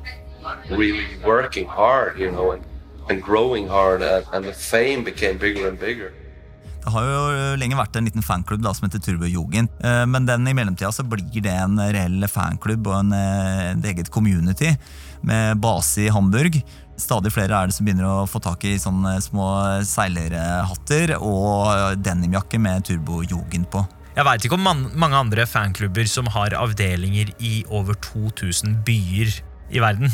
really 0.70 1.06
working 1.24 1.68
hard, 1.68 2.20
you 2.20 2.32
know, 2.32 2.52
and, 2.52 2.64
and 3.10 3.22
growing 3.22 3.68
hard, 3.68 4.02
and, 4.02 4.46
the 4.46 4.54
fame 4.54 5.04
became 5.04 5.38
bigger 5.38 5.68
and 5.68 5.80
bigger. 5.80 6.12
Det 6.88 6.94
har 6.96 7.04
jo 7.04 7.56
lenge 7.60 7.76
vært 7.76 7.98
en 8.00 8.06
liten 8.08 8.24
fanklubb 8.24 8.62
da, 8.64 8.72
som 8.72 8.86
heter 8.88 9.02
Turbo 9.04 9.28
Jugend. 9.28 9.68
Eh, 9.84 10.06
Men 10.08 10.24
den 10.24 10.48
i 10.48 10.54
mellomtida 10.56 10.88
så 10.96 11.04
blir 11.04 11.42
det 11.44 11.52
en 11.52 11.76
reell 11.76 12.24
fanklubb 12.32 12.88
og 12.88 12.96
en, 13.02 13.12
eh, 13.12 13.74
et 13.74 13.88
eget 13.92 14.10
community 14.10 14.72
med 15.22 15.60
base 15.60 16.06
i 16.06 16.08
Hamburg. 16.08 16.64
Stadig 16.96 17.34
flere 17.36 17.52
er 17.52 17.68
det 17.68 17.76
som 17.76 17.86
begynner 17.86 18.08
å 18.08 18.30
få 18.30 18.40
tak 18.40 18.64
i 18.64 18.78
sånne 18.80 19.18
små 19.20 19.84
seilerhatter 19.84 21.18
og 21.20 22.00
denimjakke 22.00 22.58
med 22.58 22.86
Turbo 22.86 23.20
Jugend 23.22 23.68
på. 23.70 23.84
Jeg 24.16 24.24
veit 24.24 24.48
ikke 24.48 24.56
om 24.56 24.64
man, 24.64 24.90
mange 24.96 25.20
andre 25.20 25.44
fanklubber 25.46 26.08
som 26.08 26.26
har 26.26 26.56
avdelinger 26.56 27.36
i 27.38 27.66
over 27.68 28.00
2000 28.00 28.80
byer 28.88 29.42
i 29.76 29.84
verden. 29.84 30.08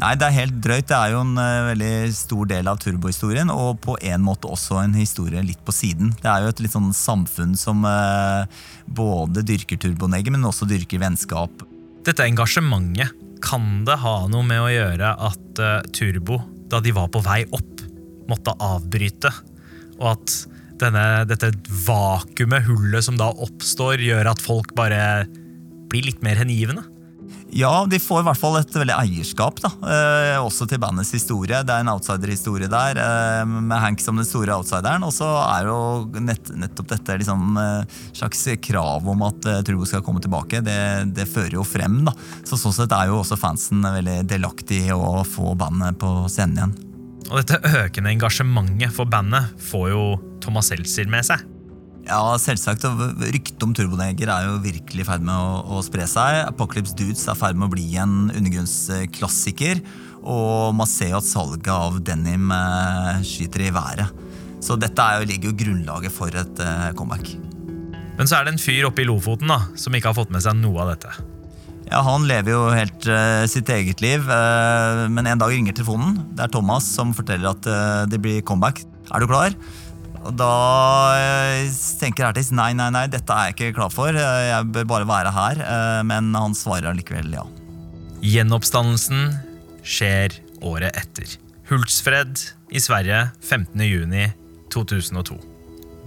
Nei, 0.00 0.14
det 0.16 0.30
er 0.30 0.36
helt 0.38 0.60
drøyt. 0.64 0.86
Det 0.88 0.96
er 0.96 1.12
jo 1.12 1.20
en 1.20 1.34
uh, 1.36 1.68
veldig 1.68 1.94
stor 2.16 2.48
del 2.48 2.68
av 2.70 2.78
turbohistorien, 2.80 3.50
og 3.52 3.82
på 3.84 3.98
en 4.08 4.22
måte 4.24 4.48
også 4.48 4.78
en 4.80 4.94
historie 4.96 5.42
litt 5.44 5.60
på 5.66 5.74
siden. 5.76 6.14
Det 6.22 6.30
er 6.30 6.46
jo 6.46 6.52
et 6.54 6.62
litt 6.64 6.72
sånn 6.72 6.88
samfunn 6.96 7.52
som 7.58 7.84
uh, 7.84 8.48
både 8.88 9.44
dyrker 9.44 9.80
turbonegger, 9.82 10.32
men 10.32 10.46
også 10.48 10.68
dyrker 10.70 11.02
vennskap. 11.02 11.66
Dette 12.06 12.24
engasjementet, 12.24 13.12
kan 13.44 13.84
det 13.88 13.96
ha 14.02 14.14
noe 14.28 14.44
med 14.44 14.60
å 14.60 14.72
gjøre 14.72 15.12
at 15.28 15.60
uh, 15.60 15.76
Turbo, 15.96 16.40
da 16.72 16.80
de 16.84 16.92
var 16.96 17.08
på 17.12 17.22
vei 17.24 17.42
opp, 17.56 17.84
måtte 18.28 18.56
avbryte? 18.56 19.32
Og 19.98 20.14
at 20.14 20.36
denne, 20.80 21.04
dette 21.28 21.52
vakuumet, 21.84 22.64
hullet 22.68 23.04
som 23.04 23.20
da 23.20 23.28
oppstår, 23.32 24.00
gjør 24.00 24.32
at 24.32 24.44
folk 24.44 24.72
bare 24.76 25.26
blir 25.92 26.08
litt 26.08 26.24
mer 26.24 26.40
hengivne? 26.40 26.86
Ja, 27.52 27.86
de 27.90 27.98
får 27.98 28.22
i 28.22 28.26
hvert 28.28 28.38
fall 28.38 28.58
et 28.60 28.74
veldig 28.76 28.94
eierskap, 28.94 29.58
da. 29.62 29.70
Eh, 29.82 30.36
også 30.38 30.68
til 30.70 30.80
bandets 30.82 31.10
historie. 31.14 31.62
Det 31.66 31.74
er 31.74 31.82
en 31.82 31.90
outsiderhistorie 31.92 32.70
der, 32.70 33.00
eh, 33.02 33.44
med 33.44 33.78
Hank 33.82 34.00
som 34.00 34.16
den 34.16 34.28
store 34.28 34.54
outsideren. 34.54 35.02
Og 35.06 35.12
så 35.14 35.26
er 35.26 35.66
jo 35.66 36.06
nett, 36.22 36.52
nettopp 36.54 36.92
dette 36.94 37.18
liksom 37.22 37.58
eh, 37.58 37.96
slags 38.12 38.46
krav 38.62 39.08
om 39.08 39.26
at 39.26 39.50
eh, 39.50 39.62
Trubo 39.66 39.88
skal 39.88 40.04
komme 40.06 40.22
tilbake. 40.22 40.62
Det, 40.62 40.78
det 41.16 41.28
fører 41.30 41.58
jo 41.58 41.66
frem, 41.66 42.04
da. 42.06 42.14
Så 42.46 42.58
sånn 42.60 42.76
sett 42.76 42.94
er 42.94 43.10
jo 43.10 43.20
også 43.20 43.38
fansen 43.40 43.82
veldig 43.82 44.22
delaktig 44.30 44.84
i 44.86 44.94
å 44.94 45.24
få 45.26 45.56
bandet 45.58 45.98
på 46.00 46.14
scenen 46.30 46.60
igjen. 46.60 46.76
Og 47.30 47.38
dette 47.42 47.60
økende 47.84 48.10
engasjementet 48.14 48.94
for 48.94 49.10
bandet 49.10 49.50
får 49.70 49.90
jo 49.92 50.04
Thomas 50.42 50.70
Seltzer 50.70 51.10
med 51.10 51.26
seg. 51.26 51.42
Ja, 52.10 52.34
selvsagt. 52.42 52.82
Ryktet 53.22 53.62
om 53.62 53.72
Turboneger 53.76 54.32
er 54.34 54.48
jo 54.48 54.56
virkelig 54.64 55.04
i 55.04 55.06
ferd 55.06 55.22
med 55.22 55.30
å, 55.30 55.60
å 55.78 55.82
spre 55.86 56.08
seg. 56.10 56.40
Apocalypse 56.48 56.96
Dudes 56.98 57.22
er 57.28 57.36
i 57.36 57.38
ferd 57.38 57.58
med 57.60 57.68
å 57.68 57.74
bli 57.76 57.86
en 58.02 58.16
undergrunnsklassiker. 58.32 59.84
Og 60.20 60.74
man 60.76 60.90
ser 60.90 61.14
jo 61.14 61.20
at 61.20 61.28
salget 61.28 61.70
av 61.70 62.00
denim 62.04 62.50
eh, 62.52 63.22
skyter 63.24 63.68
i 63.68 63.72
været. 63.74 64.26
Så 64.60 64.74
dette 64.76 65.00
er 65.00 65.20
jo, 65.20 65.28
ligger 65.30 65.52
jo 65.52 65.58
grunnlaget 65.62 66.12
for 66.12 66.34
et 66.34 66.64
eh, 66.66 66.90
comeback. 66.98 67.30
Men 68.18 68.28
så 68.28 68.40
er 68.40 68.48
det 68.48 68.56
en 68.56 68.60
fyr 68.60 68.90
oppe 68.90 69.04
i 69.04 69.08
Lofoten 69.08 69.48
da, 69.48 69.62
som 69.78 69.94
ikke 69.96 70.10
har 70.10 70.18
fått 70.18 70.34
med 70.34 70.42
seg 70.44 70.58
noe 70.58 70.82
av 70.82 70.90
dette. 70.92 71.14
Ja, 71.90 72.02
Han 72.06 72.26
lever 72.28 72.52
jo 72.52 72.64
helt 72.74 73.06
eh, 73.10 73.44
sitt 73.50 73.70
eget 73.72 74.02
liv, 74.02 74.26
eh, 74.30 75.06
men 75.10 75.30
en 75.30 75.40
dag 75.40 75.54
ringer 75.54 75.78
telefonen. 75.78 76.18
Det 76.34 76.44
er 76.44 76.52
Thomas 76.58 76.90
som 76.90 77.14
forteller 77.16 77.54
at 77.54 77.70
eh, 77.70 78.02
det 78.10 78.20
blir 78.22 78.44
comeback. 78.46 78.82
Er 79.10 79.22
du 79.22 79.30
klar? 79.30 79.54
Og 80.20 80.34
Da 80.36 80.50
eh, 81.16 81.70
tenker 82.00 82.28
Ertis 82.28 82.50
nei, 82.52 82.72
nei, 82.76 82.90
nei, 82.92 83.06
dette 83.08 83.32
er 83.32 83.48
jeg 83.50 83.56
ikke 83.56 83.76
klar 83.78 83.92
for. 83.94 84.12
Eh, 84.12 84.48
Jeg 84.50 84.68
bør 84.74 84.88
bare 84.90 85.08
være 85.08 85.32
her. 85.32 85.62
eh, 85.64 86.02
Men 86.04 86.32
han 86.36 86.52
svarer 86.56 86.90
allikevel 86.92 87.32
ja. 87.38 87.46
Gjenoppstandelsen 88.20 89.30
skjer 89.82 90.34
året 90.60 90.92
etter. 91.00 91.38
Hultsfred 91.70 92.36
i 92.76 92.82
Sverige 92.82 93.30
15. 93.40 93.80
juni 93.88 94.26
2002. 94.74 95.38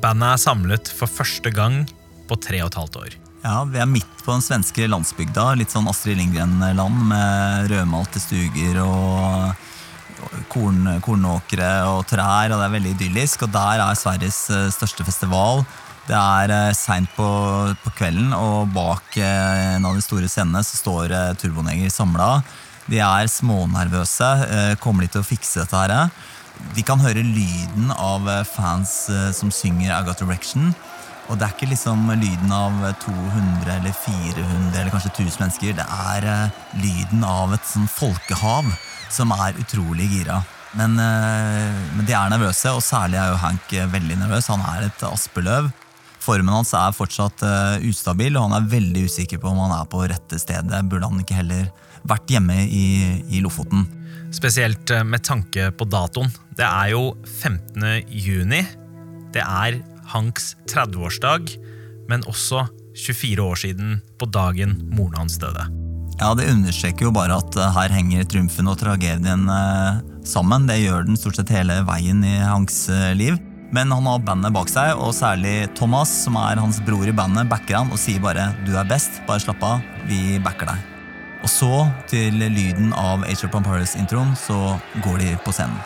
Bandet 0.04 0.36
er 0.36 0.41
samlet 0.43 0.91
for 0.93 1.10
første 1.10 1.49
gang 1.56 1.82
på 2.30 2.38
tre 2.43 2.62
og 2.62 2.69
et 2.69 2.78
halvt 2.80 2.97
år. 3.02 3.15
Ja, 3.43 3.63
Vi 3.67 3.80
er 3.82 3.89
midt 3.89 4.13
på 4.23 4.32
den 4.36 4.43
svenske 4.45 4.86
landsbygda. 4.88 5.49
Litt 5.60 5.73
sånn 5.73 5.89
Astrid 5.91 6.19
Lindgren-land 6.21 7.02
med 7.10 7.71
rødmalte 7.73 8.21
stuger 8.23 8.78
og 8.86 9.65
korn, 10.52 10.86
kornåkre 11.04 11.71
og 11.89 12.06
trær. 12.10 12.52
og 12.52 12.60
Det 12.60 12.67
er 12.67 12.76
veldig 12.76 12.93
idyllisk. 12.95 13.43
og 13.43 13.54
Der 13.54 13.82
er 13.84 13.95
Sveriges 13.95 14.49
eh, 14.49 14.69
største 14.71 15.06
festival. 15.06 15.63
Det 16.08 16.15
er 16.17 16.52
eh, 16.52 16.76
seint 16.76 17.10
på, 17.15 17.28
på 17.84 17.93
kvelden, 17.97 18.34
og 18.34 18.73
bak 18.76 19.17
eh, 19.17 19.76
en 19.78 19.86
av 19.86 19.95
de 19.95 20.04
store 20.04 20.30
scenene 20.32 20.63
så 20.63 20.80
står 20.80 21.15
Turboneger 21.41 21.89
samla. 21.89 22.41
De 22.88 22.99
er 22.99 23.30
smånervøse. 23.32 24.76
Kommer 24.84 25.06
de 25.06 25.13
til 25.13 25.21
å 25.21 25.28
fikse 25.28 25.62
dette 25.62 25.84
her? 25.86 26.10
De 26.76 26.84
kan 26.84 26.99
høre 26.99 27.23
lyden 27.23 27.93
av 27.95 28.28
fans 28.45 29.08
som 29.34 29.52
synger 29.56 29.93
I 29.93 30.02
Got 30.04 30.19
Direction. 30.19 30.73
Og 31.32 31.39
det 31.39 31.47
er 31.47 31.54
ikke 31.56 31.69
liksom 31.71 32.12
lyden 32.12 32.52
av 32.52 32.76
200 32.99 33.78
eller 33.78 33.95
400 33.95 34.82
eller 34.82 34.91
kanskje 34.91 35.13
1000 35.13 35.45
mennesker. 35.45 35.78
Det 35.80 35.88
er 35.88 36.28
lyden 36.84 37.23
av 37.23 37.56
et 37.56 37.71
sånn 37.71 37.88
folkehav 37.88 38.67
som 39.13 39.32
er 39.36 39.58
utrolig 39.62 40.10
gira. 40.12 40.41
Men, 40.78 40.97
eh, 40.97 41.73
men 41.95 42.06
de 42.08 42.15
er 42.17 42.32
nervøse, 42.34 42.71
og 42.73 42.82
særlig 42.82 43.19
er 43.21 43.32
jo 43.34 43.41
Hank 43.43 43.73
eh, 43.78 43.89
veldig 43.89 44.17
nervøs. 44.23 44.49
Han 44.49 44.63
er 44.73 44.88
et 44.88 45.06
aspeløv. 45.06 45.69
Formen 46.23 46.54
hans 46.56 46.73
er 46.78 46.95
fortsatt 46.95 47.43
eh, 47.45 47.88
ustabil, 47.89 48.38
og 48.38 48.47
han 48.47 48.58
er 48.58 48.69
veldig 48.71 49.06
usikker 49.06 49.41
på 49.41 49.52
om 49.52 49.62
han 49.65 49.76
er 49.78 49.89
på 49.91 50.02
rette 50.10 50.39
stedet. 50.41 50.82
Burde 50.89 51.10
han 51.10 51.21
ikke 51.21 51.38
heller 51.43 51.67
vært 52.10 52.34
hjemme 52.34 52.63
i, 52.65 52.86
i 53.30 53.43
Lofoten? 53.43 53.86
Spesielt 54.34 54.89
med 55.06 55.21
tanke 55.28 55.69
på 55.78 55.86
datoen. 55.86 56.32
Det 56.58 56.65
er 56.65 56.93
jo 56.95 57.12
15. 57.28 57.86
juni. 58.10 58.63
Det 59.34 59.45
er 59.45 59.78
Hanks 60.13 60.56
30-årsdag, 60.71 61.54
men 62.10 62.26
også 62.30 62.65
24 62.97 63.45
år 63.45 63.62
siden 63.62 63.95
på 64.17 64.30
dagen 64.34 64.78
moren 64.93 65.23
hans 65.23 65.38
døde. 65.41 65.83
Ja, 66.19 66.34
Det 66.34 66.49
understreker 66.52 67.08
jo 67.08 67.13
bare 67.15 67.38
at 67.41 67.56
eh, 67.58 67.73
her 67.78 67.93
henger 67.93 68.28
triumfen 68.30 68.69
og 68.69 68.78
tragedien 68.82 69.47
eh, 69.49 70.02
sammen. 70.28 70.67
Det 70.69 70.82
gjør 70.84 71.08
den 71.08 71.19
stort 71.19 71.39
sett 71.39 71.54
hele 71.54 71.82
veien 71.88 72.23
i 72.26 72.38
Hanks 72.41 72.86
eh, 72.93 73.12
liv. 73.17 73.39
Men 73.73 73.89
han 73.89 74.06
har 74.06 74.21
bandet 74.21 74.54
bak 74.54 74.69
seg, 74.69 74.93
og 75.02 75.15
særlig 75.17 75.65
Thomas, 75.73 76.12
som 76.28 76.38
er 76.38 76.62
hans 76.62 76.78
bror 76.86 77.10
i 77.10 77.15
bandet, 77.15 77.49
backer 77.49 77.80
han 77.80 77.89
og 77.89 77.97
sier 77.97 78.21
bare 78.21 78.52
'du 78.67 78.76
er 78.78 78.86
best, 78.86 79.23
bare 79.26 79.41
slapp 79.41 79.63
av, 79.65 79.82
vi 80.06 80.38
backer 80.38 80.69
deg'. 80.69 80.89
Og 81.43 81.49
så, 81.49 81.71
til 82.08 82.38
lyden 82.38 82.93
av 82.93 83.26
Age 83.26 83.49
of 83.49 83.52
Pampires-introen, 83.52 84.38
så 84.38 84.78
går 85.02 85.17
de 85.26 85.34
på 85.43 85.52
scenen. 85.52 85.82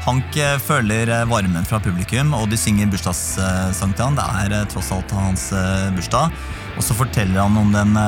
Hank 0.00 0.36
eh, 0.36 0.56
føler 0.58 1.10
eh, 1.12 1.26
varmen 1.28 1.66
fra 1.68 1.76
publikum, 1.82 2.32
og 2.32 2.48
de 2.48 2.56
synger 2.56 2.88
bursdagssang 2.88 3.92
til 3.92 4.06
han. 4.06 4.16
Det 4.16 4.24
er 4.42 4.54
eh, 4.56 4.68
tross 4.72 4.88
alt 4.96 5.12
hans 5.12 5.50
bursdag. 5.96 6.32
Og 6.78 6.86
så 6.86 6.96
forteller 6.96 7.42
han 7.42 7.58
om 7.60 7.72
den 7.74 7.98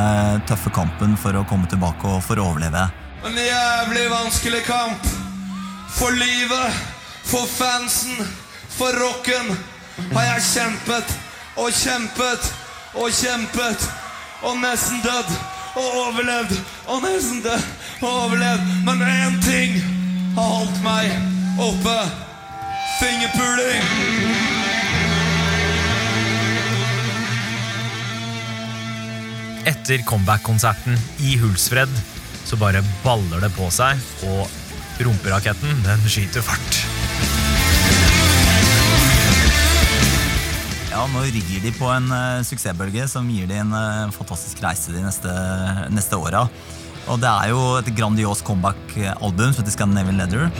tøffe 0.48 0.70
kampen 0.72 1.16
for 1.20 1.36
å 1.36 1.42
komme 1.50 1.68
tilbake 1.68 2.08
og 2.08 2.22
for 2.24 2.40
å 2.40 2.46
overleve. 2.52 2.86
En 3.26 3.36
jævlig 3.36 4.06
vanskelig 4.08 4.62
kamp. 4.64 5.10
For 5.92 6.14
livet, 6.16 6.78
for 7.28 7.44
fansen, 7.50 8.22
for 8.72 8.96
rocken 8.96 9.52
har 10.14 10.30
jeg 10.30 10.46
kjempet 10.46 11.12
og 11.60 11.68
kjempet 11.76 12.48
og 13.02 13.12
kjempet. 13.18 13.84
Og 14.46 14.56
nesten 14.62 15.04
dødd 15.04 15.36
og 15.82 16.00
overlevd 16.06 16.56
og 16.88 17.04
nesten 17.04 17.44
dødd 17.44 17.68
og 18.00 18.10
overlevd. 18.24 18.74
Men 18.88 19.06
én 19.10 19.38
ting 19.44 19.78
har 20.38 20.50
holdt 20.56 20.82
meg 20.86 21.41
oppe. 21.62 21.96
Fingerpuling. 23.00 23.82
Etter 29.64 30.02
comeback-konserten 30.06 30.98
i 31.22 31.36
Hulsfred 31.38 31.90
så 32.44 32.58
bare 32.58 32.82
baller 33.04 33.44
det 33.44 33.52
på 33.54 33.68
seg, 33.70 34.00
og 34.26 35.02
rumperaketten 35.02 35.84
den 35.86 36.02
skyter 36.10 36.42
fart. 36.44 36.78
Ja, 40.92 41.06
Nå 41.08 41.22
rir 41.24 41.62
de 41.62 41.72
på 41.78 41.88
en 41.88 42.10
uh, 42.12 42.42
suksessbølge 42.44 43.06
som 43.08 43.30
gir 43.32 43.46
de 43.48 43.62
en 43.62 43.72
uh, 43.72 44.10
fantastisk 44.12 44.60
reise 44.64 44.92
de 44.92 45.00
neste, 45.02 45.32
neste 45.94 46.18
åra. 46.18 46.44
Og 47.10 47.22
det 47.22 47.30
er 47.30 47.54
jo 47.54 47.62
et 47.78 47.94
grandios 47.96 48.42
comeback-album 48.46 49.54
som 49.54 49.62
heter 49.62 49.74
Scandinavian 49.74 50.20
Leather. 50.20 50.50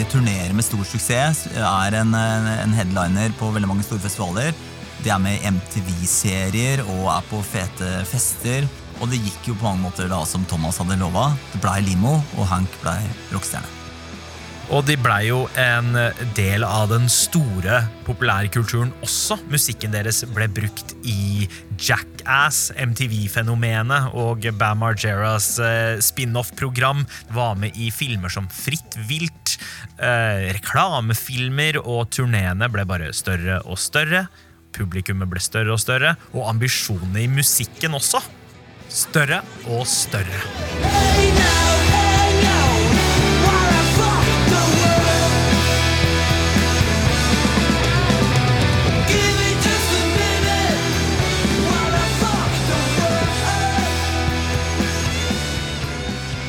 De 0.00 0.04
turnerer 0.08 0.54
med 0.56 0.64
stor 0.64 0.80
suksess, 0.88 1.42
er 1.52 1.94
en, 1.98 2.14
en 2.16 2.72
headliner 2.72 3.34
på 3.36 3.50
veldig 3.52 3.68
mange 3.68 3.84
store 3.84 4.00
festivaler. 4.00 4.54
De 5.04 5.10
er 5.12 5.20
med 5.20 5.36
i 5.36 5.50
MTV-serier 5.52 6.80
og 6.86 7.10
er 7.12 7.26
på 7.28 7.40
fete 7.44 7.90
fester. 8.08 8.64
Og 9.00 9.12
det 9.12 9.20
gikk 9.20 9.50
jo 9.50 9.58
på 9.60 9.68
mange 9.68 9.84
måter 9.84 10.08
da 10.08 10.22
som 10.28 10.46
Thomas 10.48 10.80
hadde 10.80 10.96
lova. 11.02 11.26
Det 11.52 11.60
blei 11.60 11.82
limo, 11.84 12.16
og 12.38 12.48
Hank 12.48 12.80
blei 12.80 12.96
rockestjerne. 13.34 13.79
Og 14.70 14.84
de 14.86 14.94
blei 15.02 15.24
jo 15.26 15.48
en 15.58 15.96
del 16.36 16.62
av 16.62 16.92
den 16.92 17.08
store 17.10 17.80
populærkulturen 18.06 18.92
også. 19.02 19.40
Musikken 19.50 19.90
deres 19.90 20.22
ble 20.30 20.46
brukt 20.46 20.94
i 21.02 21.48
Jackass, 21.74 22.68
MTV-fenomenet 22.78 24.14
og 24.14 24.46
Bam 24.60 24.78
Margeras 24.84 25.56
eh, 25.58 25.98
spin-off-program. 25.98 27.02
Var 27.34 27.58
med 27.58 27.74
i 27.74 27.90
filmer 27.90 28.30
som 28.30 28.46
Fritt 28.54 28.94
vilt, 29.10 29.56
eh, 29.98 30.52
reklamefilmer, 30.54 31.80
og 31.82 32.12
turneene 32.14 32.70
ble 32.70 32.86
bare 32.86 33.10
større 33.16 33.58
og 33.66 33.80
større. 33.80 34.28
Publikummet 34.76 35.30
ble 35.32 35.42
større 35.42 35.74
og 35.74 35.82
større, 35.82 36.14
og 36.30 36.46
ambisjonene 36.52 37.24
i 37.24 37.32
musikken 37.40 37.98
også. 37.98 38.22
Større 38.86 39.42
og 39.66 39.82
større. 39.86 40.46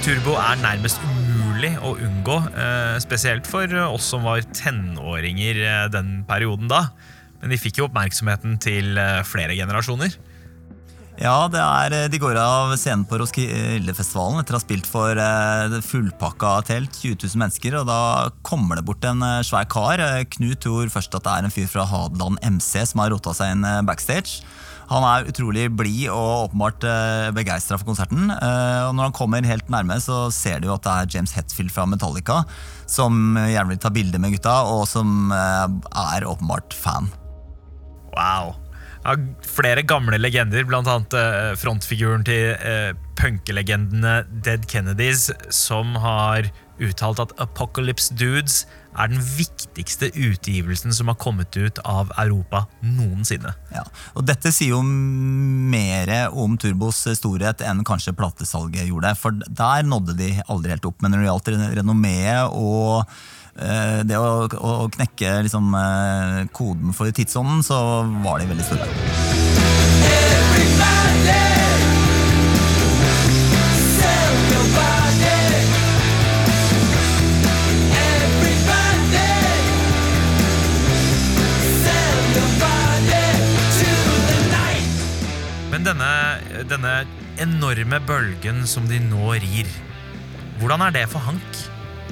Turbo 0.01 0.33
er 0.33 0.57
nærmest 0.63 0.97
umulig 1.05 1.75
å 1.85 1.91
unngå, 1.93 2.37
eh, 2.57 2.97
spesielt 3.03 3.45
for 3.45 3.69
oss 3.85 4.07
som 4.09 4.23
var 4.25 4.41
tenåringer 4.49 5.59
eh, 5.61 5.87
den 5.93 6.23
perioden 6.25 6.71
da. 6.71 6.87
Men 7.41 7.53
de 7.53 7.59
fikk 7.61 7.77
jo 7.77 7.85
oppmerksomheten 7.85 8.57
til 8.61 8.97
eh, 8.97 9.21
flere 9.27 9.53
generasjoner. 9.53 10.17
Ja, 11.21 11.45
er, 11.45 11.93
eh, 11.93 12.07
de 12.09 12.17
går 12.17 12.39
av 12.41 12.73
scenen 12.81 13.05
på 13.05 13.19
Roskildefestivalen 13.21 14.41
etter 14.41 14.55
å 14.55 14.57
ha 14.57 14.63
spilt 14.63 14.89
for 14.89 15.13
eh, 15.21 15.77
fullpakka 15.85 16.55
telt, 16.65 16.97
20 16.97 17.21
000 17.21 17.43
mennesker. 17.43 17.77
og 17.77 17.85
Da 17.91 18.01
kommer 18.41 18.79
det 18.79 18.87
bort 18.87 19.05
en 19.05 19.21
eh, 19.21 19.43
svær 19.45 19.69
kar. 19.69 20.01
Knut 20.33 20.65
tror 20.65 20.89
først 20.89 21.13
at 21.19 21.27
det 21.27 21.35
er 21.35 21.45
en 21.45 21.53
fyr 21.53 21.69
fra 21.69 21.85
Hadeland 21.85 22.41
MC 22.41 22.87
som 22.89 23.03
har 23.03 23.13
rota 23.13 23.35
seg 23.37 23.53
inn 23.53 23.69
backstage. 23.85 24.41
Han 24.89 25.05
er 25.07 25.29
utrolig 25.29 25.67
blid 25.77 26.09
og 26.11 26.47
åpenbart 26.47 26.83
begeistra 27.37 27.77
for 27.79 27.87
konserten. 27.87 28.25
Og 28.27 28.95
når 28.97 29.07
han 29.07 29.15
kommer 29.15 29.47
helt 29.47 29.69
nærme, 29.71 29.95
så 30.03 30.25
ser 30.35 30.59
du 30.59 30.67
at 30.73 30.83
det 30.83 30.95
er 30.95 31.13
James 31.15 31.35
Hetfield 31.37 31.71
fra 31.71 31.85
Metallica 31.87 32.41
som 32.91 33.37
gjerne 33.39 33.71
vil 33.71 33.79
ta 33.79 33.93
bilde 33.93 34.19
med 34.19 34.35
gutta, 34.35 34.57
og 34.67 34.83
som 34.89 35.31
er 35.31 36.27
åpenbart 36.27 36.75
fan. 36.75 37.07
Wow 38.11 38.57
Ja, 39.01 39.15
flere 39.41 39.81
gamle 39.81 40.19
legender, 40.21 40.65
bl.a. 40.69 40.81
Uh, 40.85 41.53
frontfiguren 41.57 42.25
til 42.25 42.51
uh, 42.61 42.91
punkelegendene 43.17 44.19
Dead 44.45 44.67
Kennedys, 44.69 45.31
som 45.49 45.95
har 46.03 46.51
uttalt 46.83 47.21
at 47.23 47.33
Apocalypse 47.41 48.15
Dudes 48.17 48.63
er 48.91 49.11
den 49.11 49.21
viktigste 49.23 50.09
utgivelsen 50.11 50.91
som 50.95 51.07
har 51.07 51.19
kommet 51.21 51.55
ut 51.55 51.79
av 51.87 52.11
Europa 52.19 52.65
noensinne. 52.83 53.53
Ja, 53.71 53.85
og 54.17 54.25
Dette 54.27 54.51
sier 54.51 54.75
jo 54.75 54.81
mer 54.83 56.11
om 56.35 56.57
Turbos 56.59 57.03
storhet 57.15 57.63
enn 57.63 57.85
kanskje 57.87 58.15
platesalget 58.17 58.89
gjorde. 58.89 59.13
For 59.19 59.37
der 59.47 59.87
nådde 59.87 60.17
de 60.19 60.33
aldri 60.47 60.75
helt 60.75 60.89
opp. 60.89 60.99
Men 60.99 61.15
når 61.15 61.23
det 61.23 61.29
gjaldt 61.29 61.53
renommeet 61.77 62.57
og 62.57 63.05
Eh, 63.59 63.99
det 64.07 64.15
å, 64.15 64.47
å 64.47 64.87
knekke 64.91 65.41
liksom, 65.45 65.73
eh, 65.75 66.37
koden 66.55 66.95
for 66.95 67.11
tidsånden, 67.11 67.63
så 67.65 67.77
var 68.23 68.39
de 68.39 68.47
veldig 68.51 68.67
store. 68.69 68.87
Men 70.81 71.70
denne 86.71 86.95
enorme 87.41 87.99
bølgen 88.07 88.65
som 88.69 88.87
de 88.89 88.99
nå 89.03 89.35
rir, 89.43 89.69
hvordan 90.61 90.87
er 90.87 90.99
det 91.01 91.07
for 91.11 91.23
Hank? 91.25 91.61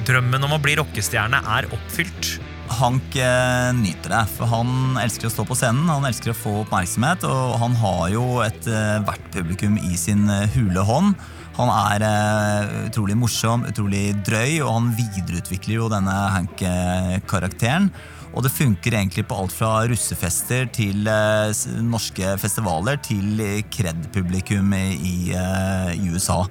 drømmen 0.07 0.45
om 0.47 0.55
å 0.55 0.61
bli 0.61 0.77
rockestjerne 0.79 1.41
er 1.57 1.67
oppfylt. 1.75 2.37
Hank 2.79 3.15
eh, 3.17 3.71
nyter 3.73 4.13
det, 4.13 4.21
for 4.35 4.49
han 4.51 4.99
elsker 5.01 5.29
å 5.29 5.33
stå 5.33 5.45
på 5.49 5.57
scenen, 5.57 5.89
han 5.89 6.05
elsker 6.05 6.33
å 6.33 6.37
få 6.37 6.53
oppmerksomhet, 6.63 7.25
og 7.25 7.57
han 7.63 7.75
har 7.81 8.05
jo 8.13 8.25
et 8.45 8.69
eh, 8.69 9.11
publikum 9.33 9.79
i 9.81 9.97
sin 9.97 10.29
eh, 10.29 10.45
hule 10.53 10.85
hånd. 10.85 11.17
Han 11.57 11.71
er 11.73 12.05
eh, 12.05 12.75
utrolig 12.87 13.17
morsom, 13.19 13.65
utrolig 13.67 14.13
drøy, 14.27 14.61
og 14.61 14.71
han 14.75 14.93
videreutvikler 14.99 15.79
jo 15.79 15.89
denne 15.91 16.15
Hank-karakteren. 16.37 17.89
Og 18.39 18.45
det 18.45 18.53
funker 18.55 18.95
egentlig 18.95 19.25
på 19.27 19.35
alt 19.35 19.51
fra 19.51 19.81
russefester 19.91 20.69
til 20.71 21.09
eh, 21.11 21.51
norske 21.83 22.37
festivaler 22.39 22.95
til 23.03 23.41
kred-publikum 23.67 24.71
i, 24.79 25.33
eh, 25.35 25.91
USA. 26.07 26.45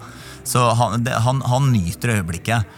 Så 0.45 0.67
han, 0.77 1.01
det, 1.07 1.17
han, 1.25 1.41
han 1.49 1.73
nyter 1.73 2.19
øyeblikket 2.19 2.69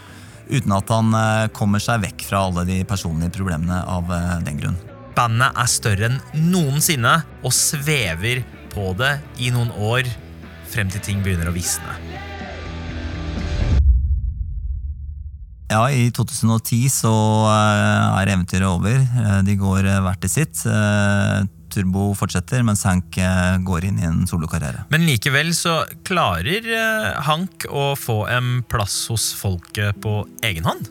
uten 0.50 0.74
at 0.74 0.94
han 0.94 1.14
eh, 1.14 1.48
kommer 1.56 1.82
seg 1.82 2.04
vekk 2.04 2.24
fra 2.28 2.44
alle 2.48 2.66
de 2.68 2.80
personlige 2.86 3.34
problemene 3.38 3.82
av 3.82 4.10
eh, 4.14 4.32
den 4.46 4.62
grunn. 4.62 4.80
Bandet 5.18 5.58
er 5.58 5.70
større 5.70 6.10
enn 6.10 6.20
noensinne 6.50 7.18
og 7.42 7.54
svever 7.54 8.44
på 8.70 8.92
det 8.98 9.16
i 9.42 9.50
noen 9.54 9.74
år 9.74 10.06
frem 10.70 10.90
til 10.90 11.02
ting 11.02 11.24
begynner 11.26 11.50
å 11.50 11.56
visne. 11.56 11.98
Ja, 15.70 15.84
i 15.86 16.08
2010 16.10 16.90
så 16.90 17.14
eh, 17.46 18.18
er 18.20 18.34
eventyret 18.34 18.66
over. 18.66 19.00
De 19.46 19.54
går 19.60 19.86
hvert 20.02 20.22
til 20.24 20.32
sitt. 20.32 20.64
Turbo 21.70 22.10
fortsetter, 22.18 22.64
mens 22.66 22.82
Hank 22.88 23.18
eh, 23.20 23.58
går 23.66 23.86
inn 23.88 24.00
i 24.00 24.06
en 24.08 24.24
solokarriere. 24.28 24.84
Men 24.92 25.06
likevel 25.06 25.52
så 25.56 25.80
klarer 26.06 26.66
eh, 26.66 27.10
Hank 27.26 27.68
å 27.70 27.92
få 27.98 28.24
en 28.32 28.60
plass 28.70 29.04
hos 29.12 29.30
folket 29.38 30.00
på 30.02 30.20
egen 30.46 30.66
hånd? 30.66 30.90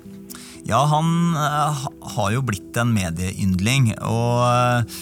Ja, 0.70 0.84
han 0.86 1.34
har 1.34 2.34
jo 2.36 2.44
blitt 2.46 2.78
en 2.78 2.92
medieyndling. 2.94 3.94
Og 4.06 4.94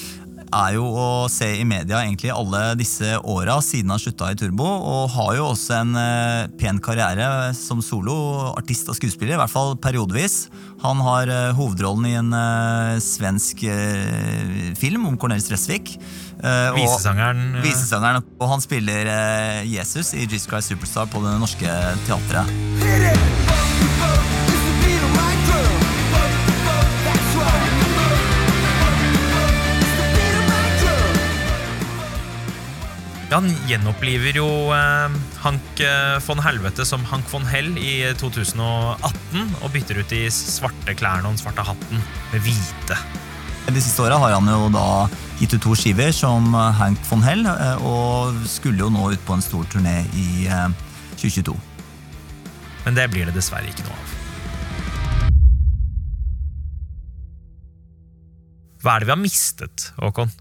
er 0.54 0.76
jo 0.78 0.86
å 0.88 1.08
se 1.32 1.50
i 1.60 1.66
media 1.68 2.02
egentlig 2.04 2.32
alle 2.34 2.76
disse 2.80 3.18
åra 3.28 3.58
siden 3.64 3.94
han 3.94 4.02
slutta 4.02 4.32
i 4.32 4.38
Turbo. 4.40 4.66
Og 4.66 5.12
har 5.16 5.34
jo 5.38 5.50
også 5.52 5.78
en 5.82 5.96
uh, 5.98 6.48
pen 6.60 6.82
karriere 6.84 7.54
som 7.58 7.82
solo, 7.86 8.16
artist 8.54 8.90
og 8.92 8.98
skuespiller, 9.00 9.36
i 9.36 9.42
hvert 9.42 9.54
fall 9.54 9.76
periodevis. 9.84 10.48
Han 10.84 11.02
har 11.06 11.32
uh, 11.32 11.56
hovedrollen 11.58 12.08
i 12.10 12.16
en 12.20 12.32
uh, 12.36 13.00
svensk 13.04 13.66
film 14.78 15.08
om 15.10 15.18
Cornelis 15.20 15.50
Ressvik. 15.52 15.96
visesangeren. 16.76 17.60
Visesangeren. 17.64 18.26
Og 18.38 18.52
han 18.52 18.62
spiller 18.64 19.10
Jesus 19.66 20.14
i 20.14 20.28
Jesus 20.28 20.48
Christ 20.50 20.74
Superstar 20.74 21.10
på 21.12 21.24
Det 21.26 21.40
Norske 21.42 21.82
Teatret. 22.06 22.56
Hit 22.84 23.12
it! 23.14 23.37
Han 33.28 33.50
gjenoppliver 33.68 34.38
jo 34.40 34.48
eh, 34.72 35.16
Hank 35.44 35.82
eh, 35.84 36.16
von 36.24 36.40
Helvete 36.40 36.86
som 36.88 37.04
Hank 37.10 37.28
von 37.28 37.44
Hell 37.50 37.74
i 37.76 38.14
2018 38.16 39.58
og 39.60 39.72
bytter 39.74 40.00
ut 40.00 40.14
de 40.14 40.22
svarte 40.32 40.96
klærne 40.96 41.28
og 41.28 41.34
den 41.36 41.42
svarte 41.42 41.66
hatten 41.68 42.04
med 42.32 42.46
hvite. 42.46 42.96
De 43.68 43.82
siste 43.84 44.00
åra 44.06 44.16
har 44.22 44.38
han 44.38 44.48
jo 44.48 44.70
da 44.72 44.86
gitt 45.42 45.58
ut 45.58 45.66
to 45.66 45.76
skiver 45.76 46.14
som 46.16 46.56
Hank 46.56 47.04
von 47.10 47.26
Hell, 47.26 47.44
eh, 47.52 47.84
og 47.84 48.40
skulle 48.48 48.80
jo 48.86 48.88
nå 48.96 49.12
ut 49.12 49.26
på 49.28 49.36
en 49.36 49.44
stor 49.44 49.68
turné 49.76 50.00
i 50.16 50.48
2022. 51.20 51.52
Eh, 51.52 51.84
Men 52.88 52.96
det 52.96 53.10
blir 53.12 53.28
det 53.28 53.36
dessverre 53.36 53.68
ikke 53.68 53.84
noe 53.90 54.00
av. 54.00 54.16
Hva 58.80 58.94
er 58.96 59.04
det 59.04 59.10
vi 59.10 59.18
har 59.18 59.20
mistet, 59.20 59.90
Håkon? 60.00 60.32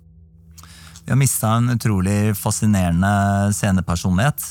Vi 1.07 1.13
har 1.13 1.19
mista 1.21 1.53
en 1.55 1.71
utrolig 1.71 2.35
fascinerende 2.35 3.53
scenepersonlighet. 3.55 4.43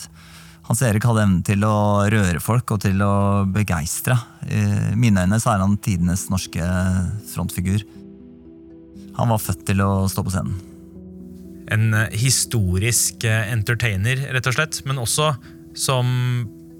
Hans 0.69 0.81
Erik 0.87 1.03
hadde 1.03 1.25
evnen 1.25 1.41
til 1.43 1.65
å 1.67 2.05
røre 2.07 2.39
folk 2.39 2.71
og 2.71 2.79
til 2.85 3.03
å 3.03 3.43
begeistre. 3.51 4.15
I 4.47 4.95
mine 4.95 5.25
øyne 5.25 5.41
så 5.43 5.51
er 5.51 5.65
han 5.65 5.75
tidenes 5.83 6.29
norske 6.31 6.63
frontfigur. 7.33 7.83
Han 9.19 9.35
var 9.35 9.43
født 9.43 9.67
til 9.67 9.83
å 9.83 10.07
stå 10.07 10.23
på 10.23 10.31
scenen. 10.31 10.55
En 11.75 11.91
eh, 11.97 12.15
historisk 12.23 13.27
eh, 13.27 13.51
entertainer, 13.51 14.23
rett 14.31 14.47
og 14.47 14.55
slett, 14.55 14.79
men 14.87 15.01
også 15.01 15.33
som 15.75 16.07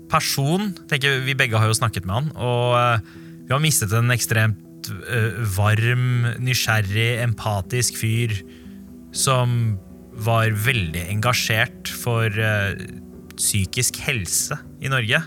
person. 0.08 0.72
tenker 0.88 1.20
Vi 1.28 1.36
begge 1.36 1.60
har 1.60 1.68
jo 1.68 1.76
snakket 1.76 2.08
med 2.08 2.22
han, 2.22 2.36
og 2.40 2.80
eh, 2.80 3.16
vi 3.44 3.52
har 3.52 3.64
mistet 3.64 3.92
en 3.92 4.14
ekstremt 4.16 4.62
varm, 5.58 6.30
nysgjerrig, 6.46 7.18
empatisk 7.26 7.98
fyr 8.00 8.38
som 9.16 9.76
var 10.16 10.54
veldig 10.66 11.08
engasjert 11.12 11.90
for 12.04 12.32
uh, 12.32 12.76
psykisk 13.36 14.00
helse 14.06 14.58
i 14.84 14.92
Norge. 14.92 15.22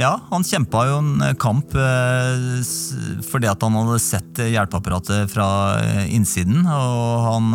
Ja, 0.00 0.14
han 0.30 0.46
kjempa 0.46 0.84
jo 0.86 1.00
en 1.00 1.22
eh, 1.26 1.34
kamp 1.36 1.74
eh, 1.76 2.60
fordi 3.26 3.48
at 3.50 3.60
han 3.66 3.74
hadde 3.74 3.98
sett 4.00 4.38
hjelpeapparatet 4.38 5.28
fra 5.28 5.48
innsiden. 6.06 6.62
Og 6.62 7.26
han 7.26 7.50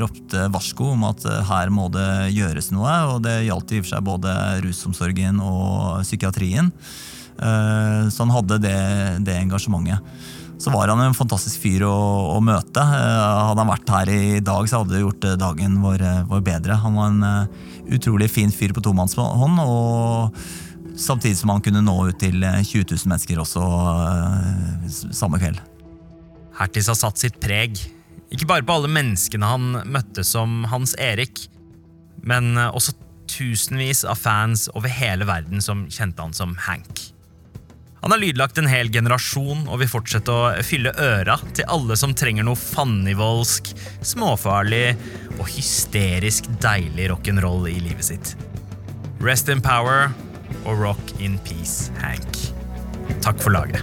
ropte 0.00 0.46
varsko 0.54 0.92
om 0.94 1.04
at 1.10 1.26
her 1.50 1.74
må 1.74 1.90
det 1.92 2.30
gjøres 2.32 2.70
noe. 2.72 2.94
Og 3.10 3.20
det 3.26 3.42
gjaldt 3.50 3.74
i 3.74 3.82
og 3.82 3.84
for 3.84 3.90
seg 3.90 4.06
både 4.06 4.38
rusomsorgen 4.64 5.42
og 5.44 6.06
psykiatrien. 6.06 6.72
så 7.36 8.24
han 8.24 8.34
hadde 8.38 8.62
det, 8.62 8.78
det 9.26 9.36
engasjementet 9.42 10.37
så 10.58 10.70
var 10.70 10.90
han 10.90 11.00
en 11.00 11.14
fantastisk 11.14 11.62
fyr 11.62 11.84
å, 11.86 11.94
å 12.34 12.38
møte. 12.42 12.82
Eh, 12.82 13.24
hadde 13.48 13.62
han 13.62 13.70
vært 13.70 13.92
her 13.94 14.10
i 14.10 14.40
dag, 14.44 14.66
så 14.66 14.82
hadde 14.82 14.96
det 14.96 15.04
gjort 15.04 15.26
eh, 15.28 15.36
dagen 15.38 15.76
vår, 15.84 16.02
eh, 16.02 16.22
vår 16.26 16.42
bedre. 16.48 16.78
Han 16.82 16.98
var 16.98 17.12
en 17.12 17.92
utrolig 17.94 18.30
fin 18.32 18.50
fyr 18.52 18.74
på 18.74 18.82
tomannshånd, 18.84 19.62
og 19.62 20.98
samtidig 20.98 21.38
som 21.38 21.54
han 21.54 21.62
kunne 21.64 21.84
nå 21.84 21.94
ut 22.10 22.18
til 22.20 22.42
20 22.42 22.90
000 22.90 23.12
mennesker 23.12 23.38
også 23.40 23.62
samme 25.14 25.38
kveld. 25.40 25.62
Hertis 26.58 26.90
har 26.90 26.98
satt 26.98 27.22
sitt 27.22 27.38
preg, 27.40 27.78
ikke 28.34 28.48
bare 28.50 28.66
på 28.66 28.74
alle 28.74 28.90
menneskene 28.90 29.46
han 29.46 29.70
møtte 29.88 30.26
som 30.26 30.64
Hans 30.68 30.96
Erik, 31.00 31.46
men 32.26 32.58
også 32.58 32.96
tusenvis 33.30 34.02
av 34.08 34.18
fans 34.18 34.66
over 34.74 34.90
hele 34.90 35.28
verden 35.28 35.62
som 35.64 35.86
kjente 35.92 36.24
han 36.24 36.34
som 36.36 36.58
Hank. 36.66 37.06
Han 38.00 38.10
har 38.10 38.18
lydlagt 38.18 38.58
en 38.58 38.68
hel 38.70 38.90
generasjon 38.94 39.64
og 39.66 39.80
vil 39.80 39.90
fortsette 39.90 40.30
å 40.30 40.50
fylle 40.66 40.92
øra 41.02 41.34
til 41.50 41.66
alle 41.66 41.96
som 41.98 42.14
trenger 42.14 42.46
noe 42.46 42.58
fannivoldsk, 42.58 43.72
småfarlig 44.06 44.92
og 45.38 45.48
hysterisk 45.50 46.46
deilig 46.62 47.10
rock'n'roll 47.12 47.66
i 47.70 47.78
livet 47.82 48.10
sitt. 48.12 48.36
Rest 49.18 49.50
in 49.50 49.62
power 49.64 50.12
og 50.64 50.78
rock 50.78 51.14
in 51.18 51.40
peace, 51.42 51.90
Hank. 51.98 52.38
Takk 53.24 53.42
for 53.42 53.50
laget. 53.50 53.82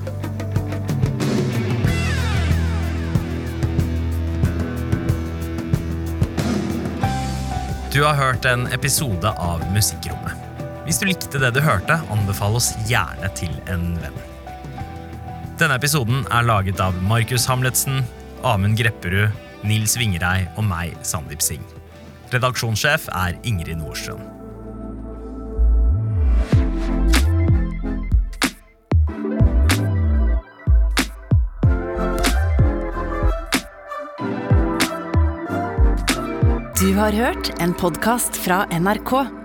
Du 7.91 8.01
har 8.03 8.15
hørt 8.19 8.47
en 8.47 8.67
episode 8.75 9.29
av 9.39 9.61
Musikkrommet. 9.71 10.34
Hvis 10.85 10.99
du 11.01 11.07
likte 11.09 11.39
det 11.41 11.49
du 11.55 11.63
hørte, 11.65 11.97
anbefal 12.13 12.59
oss 12.59 12.69
gjerne 12.85 13.25
til 13.33 13.49
en 13.73 13.95
venn. 14.03 14.17
Denne 15.57 15.79
episoden 15.79 16.27
er 16.29 16.45
laget 16.45 16.81
av 16.83 16.93
Markus 17.09 17.47
Hamletsen, 17.49 18.03
Amund 18.45 18.77
Grepperud, 18.77 19.33
Nils 19.65 19.95
Vingerei 19.97 20.43
og 20.53 20.67
meg, 20.67 20.93
Sandeep 21.01 21.41
Singh. 21.41 21.65
Redaksjonssjef 22.29 23.07
er 23.17 23.39
Ingrid 23.49 23.79
Nordstrøm. 23.79 24.21
Du 36.77 36.93
har 36.99 37.17
hørt 37.17 37.49
en 37.63 37.73
podkast 37.73 38.37
fra 38.37 38.67
NRK. 38.69 39.44